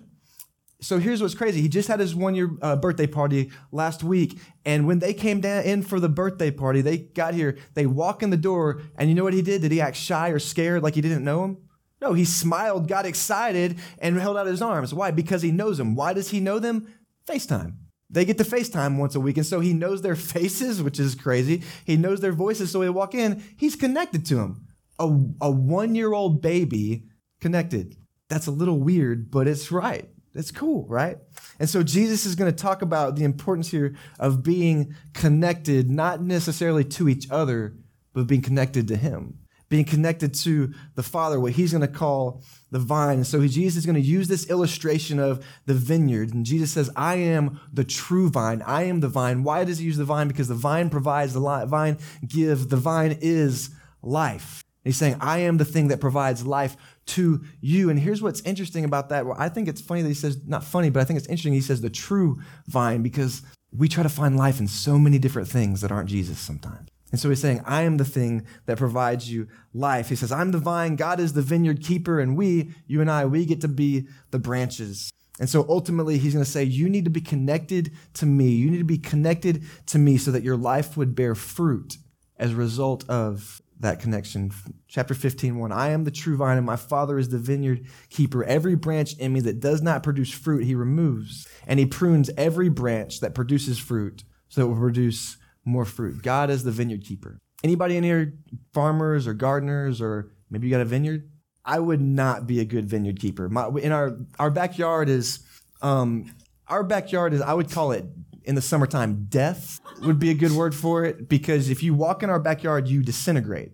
so 0.82 1.00
here's 1.00 1.22
what's 1.22 1.36
crazy. 1.36 1.62
He 1.62 1.70
just 1.70 1.88
had 1.88 2.00
his 2.00 2.14
one 2.14 2.36
year 2.36 2.52
uh, 2.62 2.76
birthday 2.76 3.08
party 3.08 3.52
last 3.72 4.04
week. 4.04 4.40
And 4.66 4.86
when 4.86 5.00
they 5.00 5.14
came 5.14 5.42
down 5.42 5.64
in 5.64 5.82
for 5.82 6.00
the 6.00 6.10
birthday 6.10 6.52
party, 6.52 6.82
they 6.82 6.98
got 6.98 7.34
here, 7.34 7.58
they 7.74 7.86
walk 7.86 8.22
in 8.22 8.30
the 8.30 8.38
door, 8.38 8.82
and 8.98 9.10
you 9.10 9.16
know 9.16 9.24
what 9.24 9.34
he 9.34 9.42
did? 9.42 9.62
Did 9.62 9.72
he 9.72 9.82
act 9.82 9.96
shy 9.96 10.30
or 10.30 10.40
scared 10.40 10.84
like 10.84 10.96
he 10.96 11.02
didn't 11.02 11.24
know 11.24 11.44
him? 11.44 11.58
No, 12.02 12.14
he 12.14 12.26
smiled, 12.26 12.88
got 12.88 13.06
excited, 13.06 13.80
and 14.00 14.18
held 14.18 14.38
out 14.38 14.48
his 14.48 14.62
arms. 14.62 14.94
Why? 14.94 15.12
Because 15.12 15.42
he 15.42 15.52
knows 15.52 15.78
them. 15.78 15.96
Why 15.96 16.14
does 16.14 16.30
he 16.30 16.40
know 16.40 16.60
them? 16.60 16.94
FaceTime. 17.28 17.78
They 18.10 18.26
get 18.26 18.38
to 18.38 18.44
FaceTime 18.44 18.98
once 18.98 19.16
a 19.16 19.20
week, 19.20 19.38
and 19.38 19.46
so 19.46 19.60
he 19.60 19.74
knows 19.74 20.02
their 20.02 20.16
faces, 20.16 20.84
which 20.84 21.00
is 21.00 21.16
crazy. 21.16 21.64
He 21.86 21.96
knows 21.96 22.20
their 22.20 22.34
voices, 22.34 22.72
so 22.72 22.82
he 22.82 22.90
walk 22.90 23.16
in, 23.16 23.44
he's 23.58 23.76
connected 23.76 24.26
to 24.28 24.36
them. 24.36 24.68
A, 25.00 25.06
a 25.42 25.52
one 25.52 25.96
year 25.96 26.14
old 26.14 26.42
baby 26.42 27.06
connected. 27.42 27.96
That's 28.30 28.48
a 28.48 28.52
little 28.52 28.80
weird, 28.80 29.32
but 29.32 29.48
it's 29.48 29.72
right. 29.72 30.10
That's 30.36 30.52
cool, 30.52 30.86
right? 30.90 31.18
And 31.60 31.70
so 31.70 31.82
Jesus 31.82 32.26
is 32.26 32.36
going 32.36 32.54
to 32.54 32.64
talk 32.64 32.82
about 32.82 33.16
the 33.16 33.24
importance 33.24 33.72
here 33.72 33.96
of 34.20 34.44
being 34.44 34.94
connected, 35.14 35.90
not 35.90 36.22
necessarily 36.22 36.84
to 36.84 37.08
each 37.08 37.32
other, 37.32 37.78
but 38.14 38.28
being 38.28 38.42
connected 38.42 38.90
to 38.90 38.98
Him, 38.98 39.40
being 39.70 39.86
connected 39.86 40.34
to 40.34 40.74
the 40.96 41.04
Father, 41.04 41.40
what 41.40 41.54
He's 41.54 41.72
going 41.72 41.82
to 41.82 41.88
call 41.88 42.44
the 42.70 42.80
vine. 42.80 43.20
And 43.20 43.28
so 43.28 43.48
Jesus 43.48 43.78
is 43.78 43.86
going 43.86 43.96
to 43.96 44.02
use 44.02 44.28
this 44.28 44.50
illustration 44.50 45.20
of 45.20 45.44
the 45.68 45.74
vineyard. 45.74 46.34
And 46.34 46.46
Jesus 46.46 46.72
says, 46.72 46.90
I 46.98 47.16
am 47.16 47.62
the 47.72 47.86
true 47.86 48.30
vine. 48.30 48.62
I 48.64 48.84
am 48.84 49.00
the 49.00 49.08
vine. 49.08 49.44
Why 49.44 49.64
does 49.64 49.78
He 49.78 49.86
use 49.86 49.98
the 49.98 50.04
vine? 50.04 50.28
Because 50.28 50.50
the 50.50 50.54
vine 50.54 50.90
provides, 50.90 51.34
the 51.34 51.66
vine 51.66 51.98
gives, 52.28 52.68
the 52.68 52.76
vine 52.76 53.18
is 53.22 53.70
life. 54.02 54.66
He's 54.84 54.98
saying, 54.98 55.16
I 55.20 55.40
am 55.40 55.58
the 55.58 55.66
thing 55.66 55.88
that 55.88 56.00
provides 56.00 56.46
life 56.46 56.78
to 57.08 57.44
you. 57.62 57.90
And 57.90 58.00
here's 58.00 58.22
what's 58.22 58.42
interesting 58.42 58.86
about 58.86 59.10
that. 59.10 59.26
Well, 59.26 59.36
I 59.38 59.50
think 59.50 59.68
it's 59.68 59.82
funny 59.82 60.02
that 60.02 60.08
he 60.08 60.14
says, 60.14 60.40
not 60.46 60.64
funny, 60.64 60.90
but 60.90 61.02
I 61.02 61.04
think 61.04 61.18
it's 61.18 61.28
interesting. 61.28 61.54
He 61.54 61.62
says 61.62 61.82
the 61.82 61.90
true 61.90 62.40
vine 62.68 63.04
because 63.04 63.42
we 63.72 63.88
try 63.88 64.04
to 64.04 64.10
find 64.10 64.38
life 64.38 64.60
in 64.60 64.68
so 64.68 64.98
many 64.98 65.20
different 65.20 65.48
things 65.48 65.82
that 65.82 65.92
aren't 65.92 66.10
Jesus 66.10 66.40
sometimes. 66.40 66.90
And 67.12 67.20
so 67.20 67.30
he's 67.30 67.40
saying, 67.40 67.62
I 67.66 67.84
am 67.84 67.98
the 67.98 68.06
thing 68.06 68.46
that 68.66 68.78
provides 68.78 69.32
you 69.32 69.48
life. 69.74 70.10
He 70.10 70.16
says, 70.16 70.32
I'm 70.32 70.52
the 70.52 70.58
vine, 70.58 70.96
God 70.96 71.20
is 71.20 71.34
the 71.34 71.42
vineyard 71.42 71.82
keeper, 71.82 72.20
and 72.20 72.36
we, 72.36 72.72
you 72.88 73.00
and 73.00 73.10
I, 73.10 73.26
we 73.26 73.46
get 73.46 73.62
to 73.62 73.68
be 73.68 74.08
the 74.32 74.40
branches. 74.40 75.12
And 75.40 75.50
so 75.50 75.66
ultimately, 75.70 76.18
he's 76.18 76.34
going 76.34 76.46
to 76.46 76.50
say, 76.50 76.64
You 76.64 76.90
need 76.90 77.04
to 77.06 77.10
be 77.10 77.22
connected 77.22 77.92
to 78.16 78.26
me. 78.26 78.50
You 78.50 78.72
need 78.72 78.80
to 78.80 78.86
be 78.86 78.98
connected 78.98 79.64
to 79.88 79.98
me 79.98 80.18
so 80.18 80.32
that 80.32 80.44
your 80.44 80.58
life 80.58 80.96
would 80.98 81.14
bear 81.16 81.36
fruit 81.36 81.98
as 82.38 82.52
a 82.52 82.56
result 82.56 83.08
of 83.10 83.62
that 83.80 84.00
connection. 84.00 84.52
Chapter 84.88 85.14
15, 85.14 85.58
1. 85.58 85.72
I 85.72 85.90
am 85.90 86.04
the 86.04 86.12
true 86.12 86.38
vine, 86.38 86.58
and 86.58 86.66
my 86.66 86.76
Father 86.76 87.18
is 87.18 87.30
the 87.30 87.38
vineyard 87.38 87.86
keeper. 88.10 88.44
Every 88.44 88.76
branch 88.76 89.18
in 89.18 89.34
me 89.34 89.42
that 89.42 89.60
does 89.60 89.82
not 89.82 90.04
produce 90.04 90.32
fruit, 90.32 90.64
he 90.64 90.76
removes. 90.76 91.48
And 91.68 91.80
he 91.80 91.86
prunes 91.86 92.30
every 92.38 92.70
branch 92.70 93.20
that 93.20 93.36
produces 93.36 93.78
fruit 93.78 94.24
so 94.50 94.62
it 94.62 94.68
will 94.70 94.80
produce 94.80 95.38
more 95.66 95.86
fruit. 95.86 96.22
God 96.22 96.50
is 96.50 96.64
the 96.64 96.72
vineyard 96.72 97.04
keeper. 97.04 97.40
Anybody 97.64 97.98
in 97.98 98.04
here, 98.04 98.34
farmers 98.74 99.28
or 99.28 99.34
gardeners, 99.34 100.02
or 100.02 100.32
maybe 100.50 100.68
you 100.68 100.72
got 100.72 100.82
a 100.82 100.86
vineyard? 100.86 101.30
I 101.66 101.80
would 101.80 102.02
not 102.02 102.46
be 102.46 102.60
a 102.60 102.66
good 102.66 102.88
vineyard 102.88 103.20
keeper. 103.20 103.50
My, 103.50 103.68
in 103.82 103.92
our, 103.92 104.20
our 104.38 104.52
backyard 104.52 105.10
is, 105.10 105.40
um, 105.82 106.32
our 106.68 106.84
backyard 106.84 107.34
is, 107.34 107.42
I 107.42 107.54
would 107.54 107.72
call 107.72 107.92
it 107.92 108.06
in 108.46 108.56
the 108.56 108.62
summertime, 108.62 109.26
death 109.30 109.80
would 110.02 110.20
be 110.20 110.30
a 110.30 110.34
good 110.34 110.52
word 110.52 110.76
for 110.76 111.04
it 111.04 111.28
because 111.28 111.70
if 111.70 111.84
you 111.84 111.94
walk 111.94 112.24
in 112.24 112.30
our 112.30 112.40
backyard, 112.40 112.88
you 112.88 113.02
disintegrate. 113.02 113.72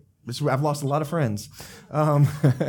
I've 0.48 0.62
lost 0.62 0.84
a 0.84 0.86
lot 0.86 1.02
of 1.02 1.08
friends 1.08 1.48
um, 1.90 2.28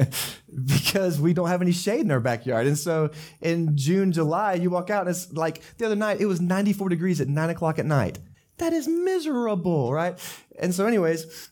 because 0.65 1.21
we 1.21 1.33
don't 1.33 1.49
have 1.49 1.61
any 1.61 1.71
shade 1.71 2.01
in 2.01 2.09
our 2.09 2.19
backyard. 2.19 2.65
And 2.65 2.77
so 2.77 3.11
in 3.41 3.77
June, 3.77 4.11
July, 4.11 4.53
you 4.55 4.71
walk 4.71 4.89
out 4.89 5.01
and 5.01 5.09
it's 5.11 5.31
like 5.31 5.61
the 5.77 5.85
other 5.85 5.95
night, 5.95 6.19
it 6.19 6.25
was 6.25 6.41
94 6.41 6.89
degrees 6.89 7.21
at 7.21 7.27
nine 7.27 7.51
o'clock 7.51 7.77
at 7.77 7.85
night. 7.85 8.17
That 8.57 8.73
is 8.73 8.87
miserable, 8.87 9.91
right? 9.91 10.19
And 10.59 10.73
so, 10.73 10.85
anyways, 10.85 11.49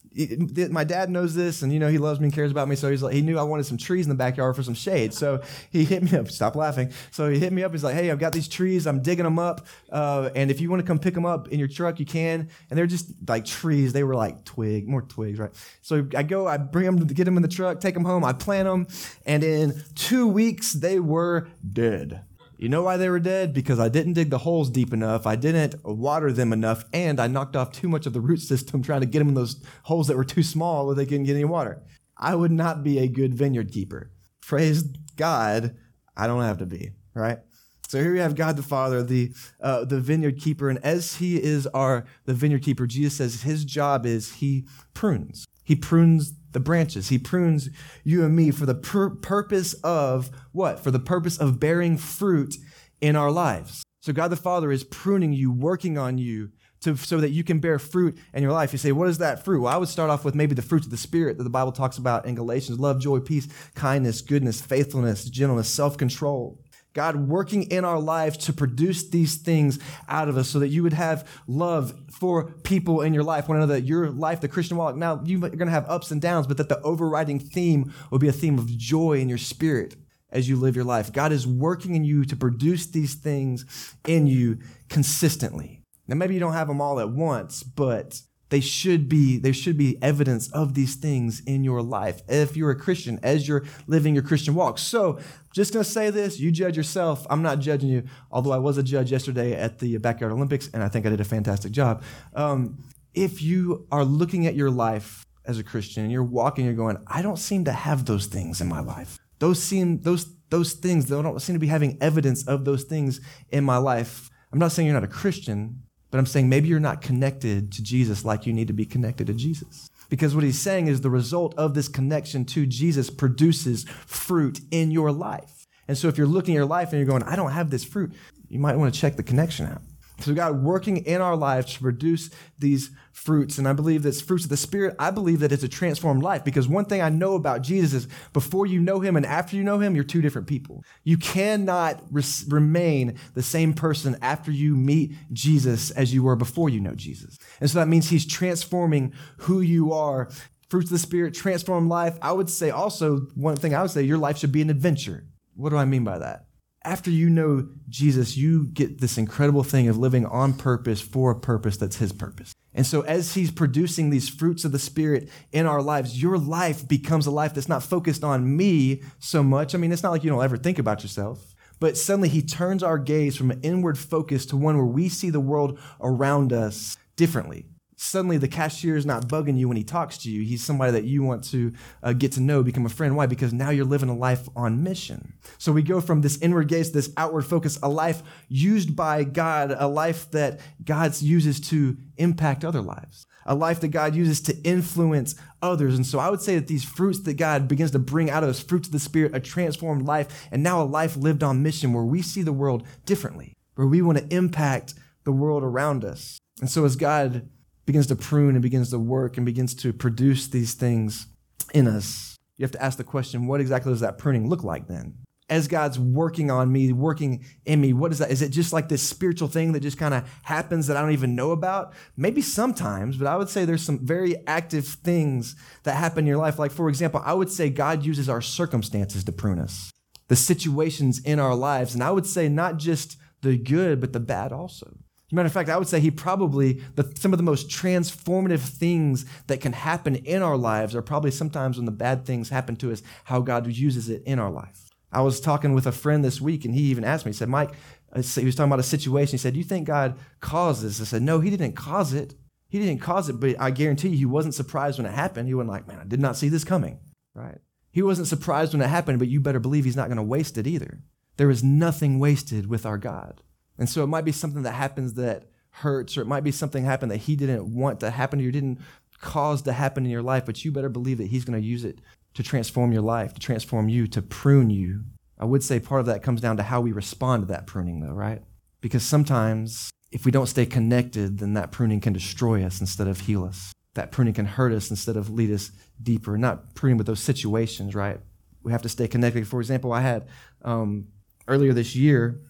my 0.69 0.83
dad 0.83 1.09
knows 1.09 1.35
this 1.35 1.61
and 1.61 1.71
you 1.71 1.79
know 1.79 1.87
he 1.87 1.97
loves 1.97 2.19
me 2.19 2.25
and 2.25 2.33
cares 2.33 2.51
about 2.51 2.67
me. 2.67 2.75
So 2.75 2.91
he's 2.91 3.01
like 3.01 3.13
he 3.13 3.21
knew 3.21 3.37
i 3.37 3.43
wanted 3.43 3.65
some 3.65 3.77
trees 3.77 4.05
in 4.05 4.09
the 4.09 4.15
backyard 4.15 4.55
for 4.55 4.63
some 4.63 4.73
shade. 4.73 5.13
So 5.13 5.41
he 5.71 5.85
hit 5.85 6.03
me 6.03 6.17
up 6.17 6.29
stop 6.29 6.55
laughing. 6.55 6.91
So 7.11 7.29
he 7.29 7.39
hit 7.39 7.53
me 7.53 7.63
up. 7.63 7.71
He's 7.71 7.83
like 7.83 7.95
hey 7.95 8.11
i've 8.11 8.19
got 8.19 8.33
these 8.33 8.49
trees. 8.49 8.87
I'm 8.87 9.01
digging 9.01 9.23
them 9.23 9.39
up 9.39 9.67
uh, 9.89 10.29
and 10.35 10.51
if 10.51 10.59
you 10.59 10.69
want 10.69 10.81
to 10.81 10.85
come 10.85 10.99
pick 10.99 11.13
them 11.13 11.25
up 11.25 11.47
in 11.47 11.59
your 11.59 11.69
truck 11.69 11.99
you 11.99 12.05
can. 12.05 12.49
And 12.69 12.77
they're 12.77 12.87
just 12.87 13.09
like 13.27 13.45
trees. 13.45 13.93
They 13.93 14.03
were 14.03 14.15
like 14.15 14.43
twig 14.43 14.87
more 14.87 15.01
twigs 15.01 15.39
right? 15.39 15.51
So 15.81 16.05
i 16.15 16.23
go 16.23 16.45
i 16.45 16.57
bring 16.57 16.85
them 16.85 17.07
to 17.07 17.13
get 17.13 17.23
them 17.23 17.37
in 17.37 17.41
the 17.41 17.47
truck 17.47 17.79
take 17.79 17.93
them 17.93 18.05
home 18.05 18.25
i 18.25 18.33
plant 18.33 18.67
them 18.67 18.87
and 19.25 19.43
in 19.43 19.81
two 19.95 20.27
weeks 20.27 20.73
they 20.73 20.99
were 20.99 21.47
dead 21.71 22.21
you 22.61 22.69
know 22.69 22.83
why 22.83 22.95
they 22.95 23.09
were 23.09 23.19
dead? 23.19 23.55
Because 23.55 23.79
I 23.79 23.89
didn't 23.89 24.13
dig 24.13 24.29
the 24.29 24.37
holes 24.37 24.69
deep 24.69 24.93
enough, 24.93 25.25
I 25.25 25.35
didn't 25.35 25.83
water 25.83 26.31
them 26.31 26.53
enough, 26.53 26.85
and 26.93 27.19
I 27.19 27.25
knocked 27.25 27.55
off 27.55 27.71
too 27.71 27.89
much 27.89 28.05
of 28.05 28.13
the 28.13 28.21
root 28.21 28.39
system 28.39 28.83
trying 28.83 29.01
to 29.01 29.07
get 29.07 29.19
them 29.19 29.29
in 29.29 29.33
those 29.33 29.63
holes 29.83 30.07
that 30.07 30.17
were 30.17 30.23
too 30.23 30.43
small 30.43 30.85
where 30.85 30.95
they 30.95 31.05
couldn't 31.05 31.23
get 31.25 31.33
any 31.33 31.45
water. 31.45 31.81
I 32.17 32.35
would 32.35 32.51
not 32.51 32.83
be 32.83 32.99
a 32.99 33.07
good 33.07 33.33
vineyard 33.33 33.71
keeper. 33.71 34.11
Praise 34.41 34.83
God, 35.15 35.75
I 36.15 36.27
don't 36.27 36.43
have 36.43 36.59
to 36.59 36.67
be, 36.67 36.91
right? 37.15 37.39
So 37.87 37.99
here 37.99 38.13
we 38.13 38.19
have 38.19 38.35
God 38.35 38.55
the 38.55 38.63
Father, 38.63 39.03
the 39.03 39.33
uh, 39.59 39.83
the 39.83 39.99
vineyard 39.99 40.39
keeper, 40.39 40.69
and 40.69 40.79
as 40.85 41.15
He 41.15 41.41
is 41.41 41.65
our 41.67 42.05
the 42.25 42.33
vineyard 42.33 42.63
keeper, 42.63 42.85
Jesus 42.85 43.17
says 43.17 43.41
His 43.41 43.65
job 43.65 44.05
is 44.05 44.35
He 44.35 44.67
prunes. 44.93 45.45
He 45.63 45.75
prunes 45.75 46.33
the 46.51 46.59
branches. 46.59 47.09
He 47.09 47.17
prunes 47.17 47.69
you 48.03 48.23
and 48.23 48.35
me 48.35 48.51
for 48.51 48.65
the 48.65 48.75
pur- 48.75 49.11
purpose 49.11 49.73
of 49.83 50.31
what? 50.51 50.79
For 50.79 50.91
the 50.91 50.99
purpose 50.99 51.37
of 51.37 51.59
bearing 51.59 51.97
fruit 51.97 52.55
in 52.99 53.15
our 53.15 53.31
lives. 53.31 53.83
So 54.01 54.13
God 54.13 54.29
the 54.29 54.35
Father 54.35 54.71
is 54.71 54.83
pruning 54.83 55.33
you, 55.33 55.51
working 55.51 55.97
on 55.97 56.17
you 56.17 56.49
to, 56.81 56.95
so 56.95 57.19
that 57.19 57.29
you 57.29 57.43
can 57.43 57.59
bear 57.59 57.77
fruit 57.77 58.17
in 58.33 58.41
your 58.41 58.51
life. 58.51 58.71
You 58.71 58.79
say, 58.79 58.91
what 58.91 59.09
is 59.09 59.19
that 59.19 59.45
fruit? 59.45 59.61
Well, 59.61 59.73
I 59.73 59.77
would 59.77 59.89
start 59.89 60.09
off 60.09 60.25
with 60.25 60.35
maybe 60.35 60.55
the 60.55 60.61
fruits 60.63 60.85
of 60.85 60.91
the 60.91 60.97
Spirit 60.97 61.37
that 61.37 61.43
the 61.43 61.49
Bible 61.49 61.71
talks 61.71 61.97
about 61.97 62.25
in 62.25 62.35
Galatians 62.35 62.79
love, 62.79 62.99
joy, 62.99 63.19
peace, 63.19 63.47
kindness, 63.75 64.21
goodness, 64.21 64.61
faithfulness, 64.61 65.25
gentleness, 65.25 65.69
self 65.69 65.97
control. 65.97 66.59
God 66.93 67.27
working 67.27 67.63
in 67.63 67.85
our 67.85 67.99
lives 67.99 68.37
to 68.37 68.53
produce 68.53 69.09
these 69.09 69.37
things 69.37 69.79
out 70.09 70.27
of 70.27 70.37
us 70.37 70.49
so 70.49 70.59
that 70.59 70.67
you 70.67 70.83
would 70.83 70.93
have 70.93 71.27
love 71.47 71.93
for 72.11 72.51
people 72.63 73.01
in 73.01 73.13
your 73.13 73.23
life, 73.23 73.47
one 73.47 73.57
another, 73.57 73.77
your 73.77 74.09
life, 74.09 74.41
the 74.41 74.47
Christian 74.47 74.77
walk. 74.77 74.95
Now, 74.95 75.21
you're 75.23 75.39
going 75.39 75.59
to 75.59 75.71
have 75.71 75.89
ups 75.89 76.11
and 76.11 76.21
downs, 76.21 76.47
but 76.47 76.57
that 76.57 76.69
the 76.69 76.81
overriding 76.81 77.39
theme 77.39 77.93
will 78.09 78.19
be 78.19 78.27
a 78.27 78.33
theme 78.33 78.59
of 78.59 78.67
joy 78.67 79.19
in 79.19 79.29
your 79.29 79.37
spirit 79.37 79.95
as 80.31 80.49
you 80.49 80.55
live 80.55 80.75
your 80.75 80.85
life. 80.85 81.11
God 81.11 81.31
is 81.31 81.47
working 81.47 81.95
in 81.95 82.03
you 82.03 82.25
to 82.25 82.35
produce 82.35 82.87
these 82.87 83.15
things 83.15 83.95
in 84.05 84.27
you 84.27 84.59
consistently. 84.89 85.83
Now, 86.07 86.15
maybe 86.15 86.33
you 86.33 86.39
don't 86.39 86.53
have 86.53 86.67
them 86.67 86.81
all 86.81 86.99
at 86.99 87.09
once, 87.09 87.63
but 87.63 88.21
they 88.51 88.59
should 88.59 89.09
be 89.09 89.37
there 89.37 89.53
should 89.53 89.77
be 89.77 89.97
evidence 90.03 90.51
of 90.51 90.75
these 90.75 90.95
things 90.95 91.41
in 91.47 91.63
your 91.63 91.81
life. 91.81 92.21
If 92.27 92.55
you're 92.55 92.69
a 92.69 92.75
christian 92.75 93.19
as 93.23 93.47
you're 93.47 93.63
living 93.87 94.13
your 94.13 94.23
christian 94.23 94.53
walk. 94.53 94.77
So 94.77 95.19
just 95.53 95.73
going 95.73 95.83
to 95.83 95.89
say 95.89 96.11
this 96.11 96.39
you 96.39 96.51
judge 96.51 96.77
yourself. 96.77 97.25
I'm 97.29 97.41
not 97.41 97.59
judging 97.59 97.89
you 97.89 98.03
although 98.29 98.51
i 98.51 98.57
was 98.57 98.77
a 98.77 98.83
judge 98.83 99.11
yesterday 99.11 99.53
at 99.53 99.79
the 99.79 99.97
backyard 99.97 100.33
olympics 100.33 100.69
and 100.73 100.83
i 100.83 100.89
think 100.89 101.05
i 101.05 101.09
did 101.09 101.21
a 101.21 101.25
fantastic 101.25 101.71
job. 101.71 102.03
Um, 102.35 102.83
if 103.13 103.41
you 103.41 103.87
are 103.91 104.05
looking 104.05 104.45
at 104.45 104.53
your 104.53 104.69
life 104.69 105.25
as 105.45 105.57
a 105.57 105.63
christian 105.63 106.03
and 106.03 106.11
you're 106.11 106.23
walking 106.23 106.65
you're 106.65 106.73
going 106.75 106.97
i 107.07 107.21
don't 107.23 107.39
seem 107.39 107.65
to 107.65 107.71
have 107.71 108.05
those 108.05 108.27
things 108.27 108.61
in 108.61 108.67
my 108.67 108.81
life. 108.81 109.17
Those 109.39 109.61
seem 109.61 110.01
those 110.01 110.27
those 110.51 110.73
things 110.73 111.07
they 111.07 111.19
don't 111.19 111.41
seem 111.41 111.55
to 111.55 111.59
be 111.59 111.67
having 111.67 111.97
evidence 112.01 112.45
of 112.45 112.65
those 112.65 112.83
things 112.83 113.21
in 113.49 113.63
my 113.63 113.77
life. 113.77 114.29
I'm 114.53 114.59
not 114.59 114.71
saying 114.71 114.85
you're 114.85 114.93
not 114.93 115.05
a 115.05 115.07
Christian, 115.07 115.83
but 116.11 116.17
I'm 116.17 116.25
saying 116.25 116.49
maybe 116.49 116.67
you're 116.67 116.79
not 116.79 117.01
connected 117.01 117.71
to 117.71 117.81
Jesus 117.81 118.23
like 118.23 118.45
you 118.45 118.53
need 118.53 118.67
to 118.67 118.73
be 118.73 118.85
connected 118.85 119.27
to 119.27 119.33
Jesus. 119.33 119.89
Because 120.09 120.35
what 120.35 120.43
he's 120.43 120.59
saying 120.59 120.87
is 120.87 121.01
the 121.01 121.09
result 121.09 121.55
of 121.57 121.73
this 121.73 121.87
connection 121.87 122.43
to 122.45 122.65
Jesus 122.65 123.09
produces 123.09 123.85
fruit 124.05 124.59
in 124.69 124.91
your 124.91 125.11
life. 125.11 125.65
And 125.87 125.97
so 125.97 126.09
if 126.09 126.17
you're 126.17 126.27
looking 126.27 126.53
at 126.53 126.57
your 126.57 126.65
life 126.65 126.89
and 126.89 126.99
you're 126.99 127.07
going, 127.07 127.23
I 127.23 127.37
don't 127.37 127.51
have 127.51 127.69
this 127.69 127.85
fruit, 127.85 128.13
you 128.49 128.59
might 128.59 128.75
want 128.75 128.93
to 128.93 128.99
check 128.99 129.15
the 129.15 129.23
connection 129.23 129.67
out. 129.67 129.81
So 130.21 130.33
God 130.33 130.63
working 130.63 130.97
in 130.97 131.21
our 131.21 131.35
lives 131.35 131.73
to 131.73 131.79
produce 131.79 132.29
these 132.59 132.91
fruits. 133.11 133.57
And 133.57 133.67
I 133.67 133.73
believe 133.73 134.03
that's 134.03 134.21
fruits 134.21 134.45
of 134.45 134.49
the 134.49 134.57
Spirit. 134.57 134.95
I 134.97 135.11
believe 135.11 135.39
that 135.39 135.51
it's 135.51 135.63
a 135.63 135.67
transformed 135.67 136.23
life 136.23 136.43
because 136.43 136.67
one 136.67 136.85
thing 136.85 137.01
I 137.01 137.09
know 137.09 137.35
about 137.35 137.61
Jesus 137.61 137.93
is 137.93 138.07
before 138.33 138.65
you 138.65 138.79
know 138.79 138.99
him 138.99 139.15
and 139.15 139.25
after 139.25 139.55
you 139.55 139.63
know 139.63 139.79
him, 139.79 139.95
you're 139.95 140.03
two 140.03 140.21
different 140.21 140.47
people. 140.47 140.83
You 141.03 141.17
cannot 141.17 142.01
res- 142.11 142.45
remain 142.47 143.17
the 143.33 143.43
same 143.43 143.73
person 143.73 144.17
after 144.21 144.51
you 144.51 144.75
meet 144.75 145.13
Jesus 145.31 145.91
as 145.91 146.13
you 146.13 146.23
were 146.23 146.35
before 146.35 146.69
you 146.69 146.79
know 146.79 146.95
Jesus. 146.95 147.37
And 147.59 147.69
so 147.69 147.79
that 147.79 147.87
means 147.87 148.09
he's 148.09 148.25
transforming 148.25 149.13
who 149.37 149.61
you 149.61 149.91
are. 149.93 150.29
Fruits 150.69 150.87
of 150.87 150.93
the 150.93 150.99
Spirit, 150.99 151.33
transform 151.33 151.89
life. 151.89 152.17
I 152.21 152.31
would 152.31 152.49
say 152.49 152.69
also, 152.69 153.27
one 153.35 153.57
thing 153.57 153.75
I 153.75 153.81
would 153.81 153.91
say, 153.91 154.03
your 154.03 154.17
life 154.17 154.37
should 154.37 154.53
be 154.53 154.61
an 154.61 154.69
adventure. 154.69 155.25
What 155.53 155.71
do 155.71 155.75
I 155.75 155.83
mean 155.83 156.05
by 156.05 156.19
that? 156.19 156.45
After 156.83 157.11
you 157.11 157.29
know 157.29 157.67
Jesus, 157.89 158.35
you 158.35 158.67
get 158.67 158.99
this 158.99 159.17
incredible 159.17 159.63
thing 159.63 159.87
of 159.87 159.97
living 159.97 160.25
on 160.25 160.53
purpose 160.53 160.99
for 160.99 161.31
a 161.31 161.39
purpose 161.39 161.77
that's 161.77 161.97
His 161.97 162.11
purpose. 162.11 162.53
And 162.73 162.85
so, 162.85 163.01
as 163.01 163.35
He's 163.35 163.51
producing 163.51 164.09
these 164.09 164.29
fruits 164.29 164.65
of 164.65 164.71
the 164.71 164.79
Spirit 164.79 165.29
in 165.51 165.65
our 165.65 165.81
lives, 165.81 166.21
your 166.21 166.37
life 166.37 166.87
becomes 166.87 167.27
a 167.27 167.31
life 167.31 167.53
that's 167.53 167.69
not 167.69 167.83
focused 167.83 168.23
on 168.23 168.55
me 168.55 169.03
so 169.19 169.43
much. 169.43 169.75
I 169.75 169.77
mean, 169.77 169.91
it's 169.91 170.03
not 170.03 170.11
like 170.11 170.23
you 170.23 170.29
don't 170.29 170.43
ever 170.43 170.57
think 170.57 170.79
about 170.79 171.03
yourself, 171.03 171.53
but 171.79 171.97
suddenly 171.97 172.29
He 172.29 172.41
turns 172.41 172.81
our 172.81 172.97
gaze 172.97 173.37
from 173.37 173.51
an 173.51 173.61
inward 173.61 173.97
focus 173.97 174.45
to 174.47 174.57
one 174.57 174.75
where 174.75 174.85
we 174.85 175.09
see 175.09 175.29
the 175.29 175.39
world 175.39 175.79
around 175.99 176.51
us 176.51 176.97
differently 177.15 177.65
suddenly 178.01 178.37
the 178.37 178.47
cashier 178.47 178.95
is 178.95 179.05
not 179.05 179.27
bugging 179.27 179.59
you 179.59 179.67
when 179.67 179.77
he 179.77 179.83
talks 179.83 180.17
to 180.17 180.29
you. 180.29 180.41
He's 180.41 180.63
somebody 180.63 180.91
that 180.93 181.03
you 181.03 181.21
want 181.21 181.43
to 181.45 181.71
uh, 182.01 182.13
get 182.13 182.31
to 182.33 182.41
know, 182.41 182.63
become 182.63 182.85
a 182.85 182.89
friend. 182.89 183.15
Why? 183.15 183.27
Because 183.27 183.53
now 183.53 183.69
you're 183.69 183.85
living 183.85 184.09
a 184.09 184.15
life 184.15 184.49
on 184.55 184.81
mission. 184.81 185.33
So 185.59 185.71
we 185.71 185.83
go 185.83 186.01
from 186.01 186.21
this 186.21 186.39
inward 186.39 186.67
gaze 186.67 186.91
this 186.91 187.13
outward 187.15 187.43
focus, 187.43 187.77
a 187.83 187.89
life 187.89 188.23
used 188.49 188.95
by 188.95 189.23
God, 189.23 189.75
a 189.77 189.87
life 189.87 190.31
that 190.31 190.59
God 190.83 191.21
uses 191.21 191.59
to 191.69 191.95
impact 192.17 192.65
other 192.65 192.81
lives, 192.81 193.27
a 193.45 193.53
life 193.53 193.79
that 193.81 193.89
God 193.89 194.15
uses 194.15 194.41
to 194.41 194.59
influence 194.63 195.35
others. 195.61 195.95
And 195.95 196.05
so 196.05 196.17
I 196.17 196.31
would 196.31 196.41
say 196.41 196.55
that 196.55 196.67
these 196.67 196.83
fruits 196.83 197.19
that 197.21 197.35
God 197.35 197.67
begins 197.67 197.91
to 197.91 197.99
bring 197.99 198.31
out 198.31 198.43
of 198.43 198.49
us, 198.49 198.59
fruits 198.59 198.87
of 198.87 198.93
the 198.93 198.99
Spirit, 198.99 199.35
a 199.35 199.39
transformed 199.39 200.07
life, 200.07 200.47
and 200.51 200.63
now 200.63 200.81
a 200.81 200.83
life 200.83 201.15
lived 201.15 201.43
on 201.43 201.61
mission 201.61 201.93
where 201.93 202.03
we 202.03 202.23
see 202.23 202.41
the 202.41 202.51
world 202.51 202.83
differently, 203.05 203.53
where 203.75 203.87
we 203.87 204.01
want 204.01 204.17
to 204.17 204.35
impact 204.35 204.95
the 205.23 205.31
world 205.31 205.61
around 205.61 206.03
us. 206.03 206.39
And 206.61 206.69
so 206.69 206.83
as 206.83 206.95
God 206.95 207.47
begins 207.91 208.07
to 208.07 208.15
prune 208.15 208.55
and 208.55 208.61
begins 208.61 208.89
to 208.89 208.97
work 208.97 209.35
and 209.35 209.45
begins 209.45 209.75
to 209.75 209.91
produce 209.91 210.47
these 210.47 210.75
things 210.75 211.27
in 211.73 211.87
us, 211.89 212.39
you 212.55 212.63
have 212.63 212.71
to 212.71 212.81
ask 212.81 212.97
the 212.97 213.03
question 213.03 213.47
what 213.47 213.59
exactly 213.59 213.91
does 213.91 213.99
that 213.99 214.17
pruning 214.17 214.47
look 214.47 214.63
like 214.63 214.87
then? 214.87 215.13
As 215.49 215.67
God's 215.67 215.99
working 215.99 216.49
on 216.49 216.71
me, 216.71 216.93
working 216.93 217.43
in 217.65 217.81
me, 217.81 217.91
what 217.91 218.13
is 218.13 218.19
that? 218.19 218.31
Is 218.31 218.41
it 218.41 218.51
just 218.51 218.71
like 218.71 218.87
this 218.87 219.03
spiritual 219.03 219.49
thing 219.49 219.73
that 219.73 219.81
just 219.81 219.97
kind 219.97 220.13
of 220.13 220.23
happens 220.43 220.87
that 220.87 220.95
I 220.95 221.01
don't 221.01 221.11
even 221.11 221.35
know 221.35 221.51
about? 221.51 221.93
Maybe 222.15 222.41
sometimes, 222.41 223.17
but 223.17 223.27
I 223.27 223.35
would 223.35 223.49
say 223.49 223.65
there's 223.65 223.83
some 223.83 223.99
very 223.99 224.37
active 224.47 224.87
things 224.87 225.57
that 225.83 225.95
happen 225.95 226.19
in 226.19 226.27
your 226.27 226.37
life. 226.37 226.57
Like, 226.57 226.71
for 226.71 226.87
example, 226.87 227.21
I 227.25 227.33
would 227.33 227.51
say 227.51 227.69
God 227.69 228.05
uses 228.05 228.29
our 228.29 228.39
circumstances 228.39 229.25
to 229.25 229.33
prune 229.33 229.59
us, 229.59 229.91
the 230.29 230.37
situations 230.37 231.19
in 231.19 231.41
our 231.41 231.55
lives. 231.55 231.93
And 231.93 232.01
I 232.01 232.11
would 232.11 232.25
say 232.25 232.47
not 232.47 232.77
just 232.77 233.17
the 233.41 233.57
good, 233.57 233.99
but 233.99 234.13
the 234.13 234.21
bad 234.21 234.53
also 234.53 234.95
matter 235.35 235.47
of 235.47 235.53
fact, 235.53 235.69
I 235.69 235.77
would 235.77 235.87
say 235.87 235.99
he 235.99 236.11
probably, 236.11 236.81
the, 236.95 237.11
some 237.17 237.33
of 237.33 237.37
the 237.37 237.43
most 237.43 237.69
transformative 237.69 238.59
things 238.59 239.25
that 239.47 239.61
can 239.61 239.73
happen 239.73 240.15
in 240.15 240.41
our 240.41 240.57
lives 240.57 240.95
are 240.95 241.01
probably 241.01 241.31
sometimes 241.31 241.77
when 241.77 241.85
the 241.85 241.91
bad 241.91 242.25
things 242.25 242.49
happen 242.49 242.75
to 242.77 242.91
us, 242.91 243.01
how 243.25 243.39
God 243.41 243.67
uses 243.67 244.09
it 244.09 244.23
in 244.25 244.39
our 244.39 244.51
life. 244.51 244.89
I 245.11 245.21
was 245.21 245.41
talking 245.41 245.73
with 245.73 245.87
a 245.87 245.91
friend 245.91 246.23
this 246.23 246.39
week, 246.39 246.65
and 246.65 246.73
he 246.73 246.83
even 246.83 247.03
asked 247.03 247.25
me, 247.25 247.31
he 247.31 247.37
said, 247.37 247.49
Mike, 247.49 247.71
he 248.13 248.45
was 248.45 248.55
talking 248.55 248.69
about 248.69 248.79
a 248.79 248.83
situation. 248.83 249.33
He 249.33 249.37
said, 249.37 249.53
Do 249.53 249.59
you 249.59 249.65
think 249.65 249.87
God 249.87 250.17
caused 250.39 250.83
this? 250.83 251.01
I 251.01 251.05
said, 251.05 251.21
No, 251.21 251.39
he 251.39 251.49
didn't 251.49 251.73
cause 251.73 252.13
it. 252.13 252.35
He 252.67 252.79
didn't 252.79 253.01
cause 253.01 253.29
it, 253.29 253.39
but 253.39 253.55
I 253.59 253.71
guarantee 253.71 254.09
you, 254.09 254.17
he 254.17 254.25
wasn't 254.25 254.55
surprised 254.55 254.97
when 254.97 255.05
it 255.05 255.13
happened. 255.13 255.47
He 255.47 255.53
wasn't 255.53 255.71
like, 255.71 255.87
Man, 255.87 255.99
I 255.99 256.05
did 256.05 256.19
not 256.19 256.35
see 256.35 256.49
this 256.49 256.63
coming, 256.63 256.99
right? 257.33 257.59
He 257.91 258.01
wasn't 258.01 258.27
surprised 258.27 258.73
when 258.73 258.81
it 258.81 258.87
happened, 258.87 259.19
but 259.19 259.27
you 259.27 259.41
better 259.41 259.59
believe 259.59 259.85
he's 259.85 259.95
not 259.95 260.07
going 260.07 260.17
to 260.17 260.23
waste 260.23 260.57
it 260.57 260.67
either. 260.67 260.99
There 261.37 261.49
is 261.49 261.63
nothing 261.63 262.19
wasted 262.19 262.67
with 262.67 262.85
our 262.85 262.97
God. 262.97 263.41
And 263.81 263.89
so 263.89 264.03
it 264.03 264.07
might 264.07 264.25
be 264.25 264.31
something 264.31 264.61
that 264.61 264.73
happens 264.73 265.15
that 265.15 265.45
hurts, 265.71 266.15
or 266.15 266.21
it 266.21 266.27
might 266.27 266.43
be 266.43 266.51
something 266.51 266.83
happen 266.83 267.09
that 267.09 267.17
he 267.17 267.35
didn't 267.35 267.65
want 267.65 267.99
to 268.01 268.11
happen 268.11 268.37
to 268.37 268.45
you, 268.45 268.51
didn't 268.51 268.79
cause 269.19 269.63
to 269.63 269.73
happen 269.73 270.05
in 270.05 270.11
your 270.11 270.21
life, 270.21 270.45
but 270.45 270.63
you 270.63 270.71
better 270.71 270.87
believe 270.87 271.17
that 271.17 271.31
he's 271.31 271.45
going 271.45 271.59
to 271.59 271.67
use 271.67 271.83
it 271.83 271.97
to 272.35 272.43
transform 272.43 272.91
your 272.91 273.01
life, 273.01 273.33
to 273.33 273.39
transform 273.39 273.89
you, 273.89 274.05
to 274.05 274.21
prune 274.21 274.69
you. 274.69 275.05
I 275.39 275.45
would 275.45 275.63
say 275.63 275.79
part 275.79 276.01
of 276.01 276.05
that 276.05 276.21
comes 276.21 276.41
down 276.41 276.57
to 276.57 276.63
how 276.63 276.79
we 276.79 276.91
respond 276.91 277.41
to 277.41 277.47
that 277.53 277.65
pruning, 277.65 278.01
though, 278.01 278.13
right? 278.13 278.43
Because 278.81 279.01
sometimes 279.01 279.89
if 280.11 280.25
we 280.25 280.31
don't 280.31 280.45
stay 280.45 280.67
connected, 280.67 281.39
then 281.39 281.55
that 281.55 281.71
pruning 281.71 282.01
can 282.01 282.13
destroy 282.13 282.63
us 282.63 282.81
instead 282.81 283.07
of 283.07 283.21
heal 283.21 283.43
us. 283.43 283.73
That 283.95 284.11
pruning 284.11 284.35
can 284.35 284.45
hurt 284.45 284.73
us 284.73 284.91
instead 284.91 285.17
of 285.17 285.31
lead 285.31 285.49
us 285.49 285.71
deeper. 286.03 286.37
Not 286.37 286.75
pruning, 286.75 286.97
but 286.97 287.07
those 287.07 287.19
situations, 287.19 287.95
right? 287.95 288.19
We 288.61 288.73
have 288.73 288.83
to 288.83 288.89
stay 288.89 289.07
connected. 289.07 289.47
For 289.47 289.59
example, 289.59 289.91
I 289.91 290.01
had 290.01 290.27
um, 290.61 291.07
earlier 291.47 291.73
this 291.73 291.95
year, 291.95 292.41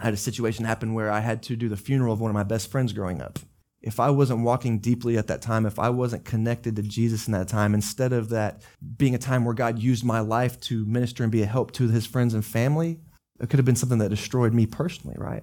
I 0.00 0.04
had 0.06 0.14
a 0.14 0.18
situation 0.18 0.64
happen 0.64 0.94
where 0.94 1.10
I 1.10 1.20
had 1.20 1.42
to 1.44 1.56
do 1.56 1.68
the 1.68 1.76
funeral 1.76 2.14
of 2.14 2.20
one 2.20 2.30
of 2.30 2.34
my 2.34 2.42
best 2.42 2.70
friends 2.70 2.94
growing 2.94 3.20
up. 3.20 3.38
If 3.82 4.00
I 4.00 4.10
wasn't 4.10 4.44
walking 4.44 4.78
deeply 4.78 5.18
at 5.18 5.26
that 5.26 5.42
time, 5.42 5.66
if 5.66 5.78
I 5.78 5.90
wasn't 5.90 6.24
connected 6.24 6.76
to 6.76 6.82
Jesus 6.82 7.26
in 7.26 7.32
that 7.32 7.48
time, 7.48 7.74
instead 7.74 8.12
of 8.12 8.30
that 8.30 8.62
being 8.96 9.14
a 9.14 9.18
time 9.18 9.44
where 9.44 9.54
God 9.54 9.78
used 9.78 10.04
my 10.04 10.20
life 10.20 10.58
to 10.62 10.86
minister 10.86 11.22
and 11.22 11.30
be 11.30 11.42
a 11.42 11.46
help 11.46 11.72
to 11.72 11.88
his 11.88 12.06
friends 12.06 12.32
and 12.32 12.44
family, 12.44 12.98
it 13.40 13.50
could 13.50 13.58
have 13.58 13.66
been 13.66 13.76
something 13.76 13.98
that 13.98 14.08
destroyed 14.08 14.54
me 14.54 14.66
personally, 14.66 15.16
right? 15.18 15.42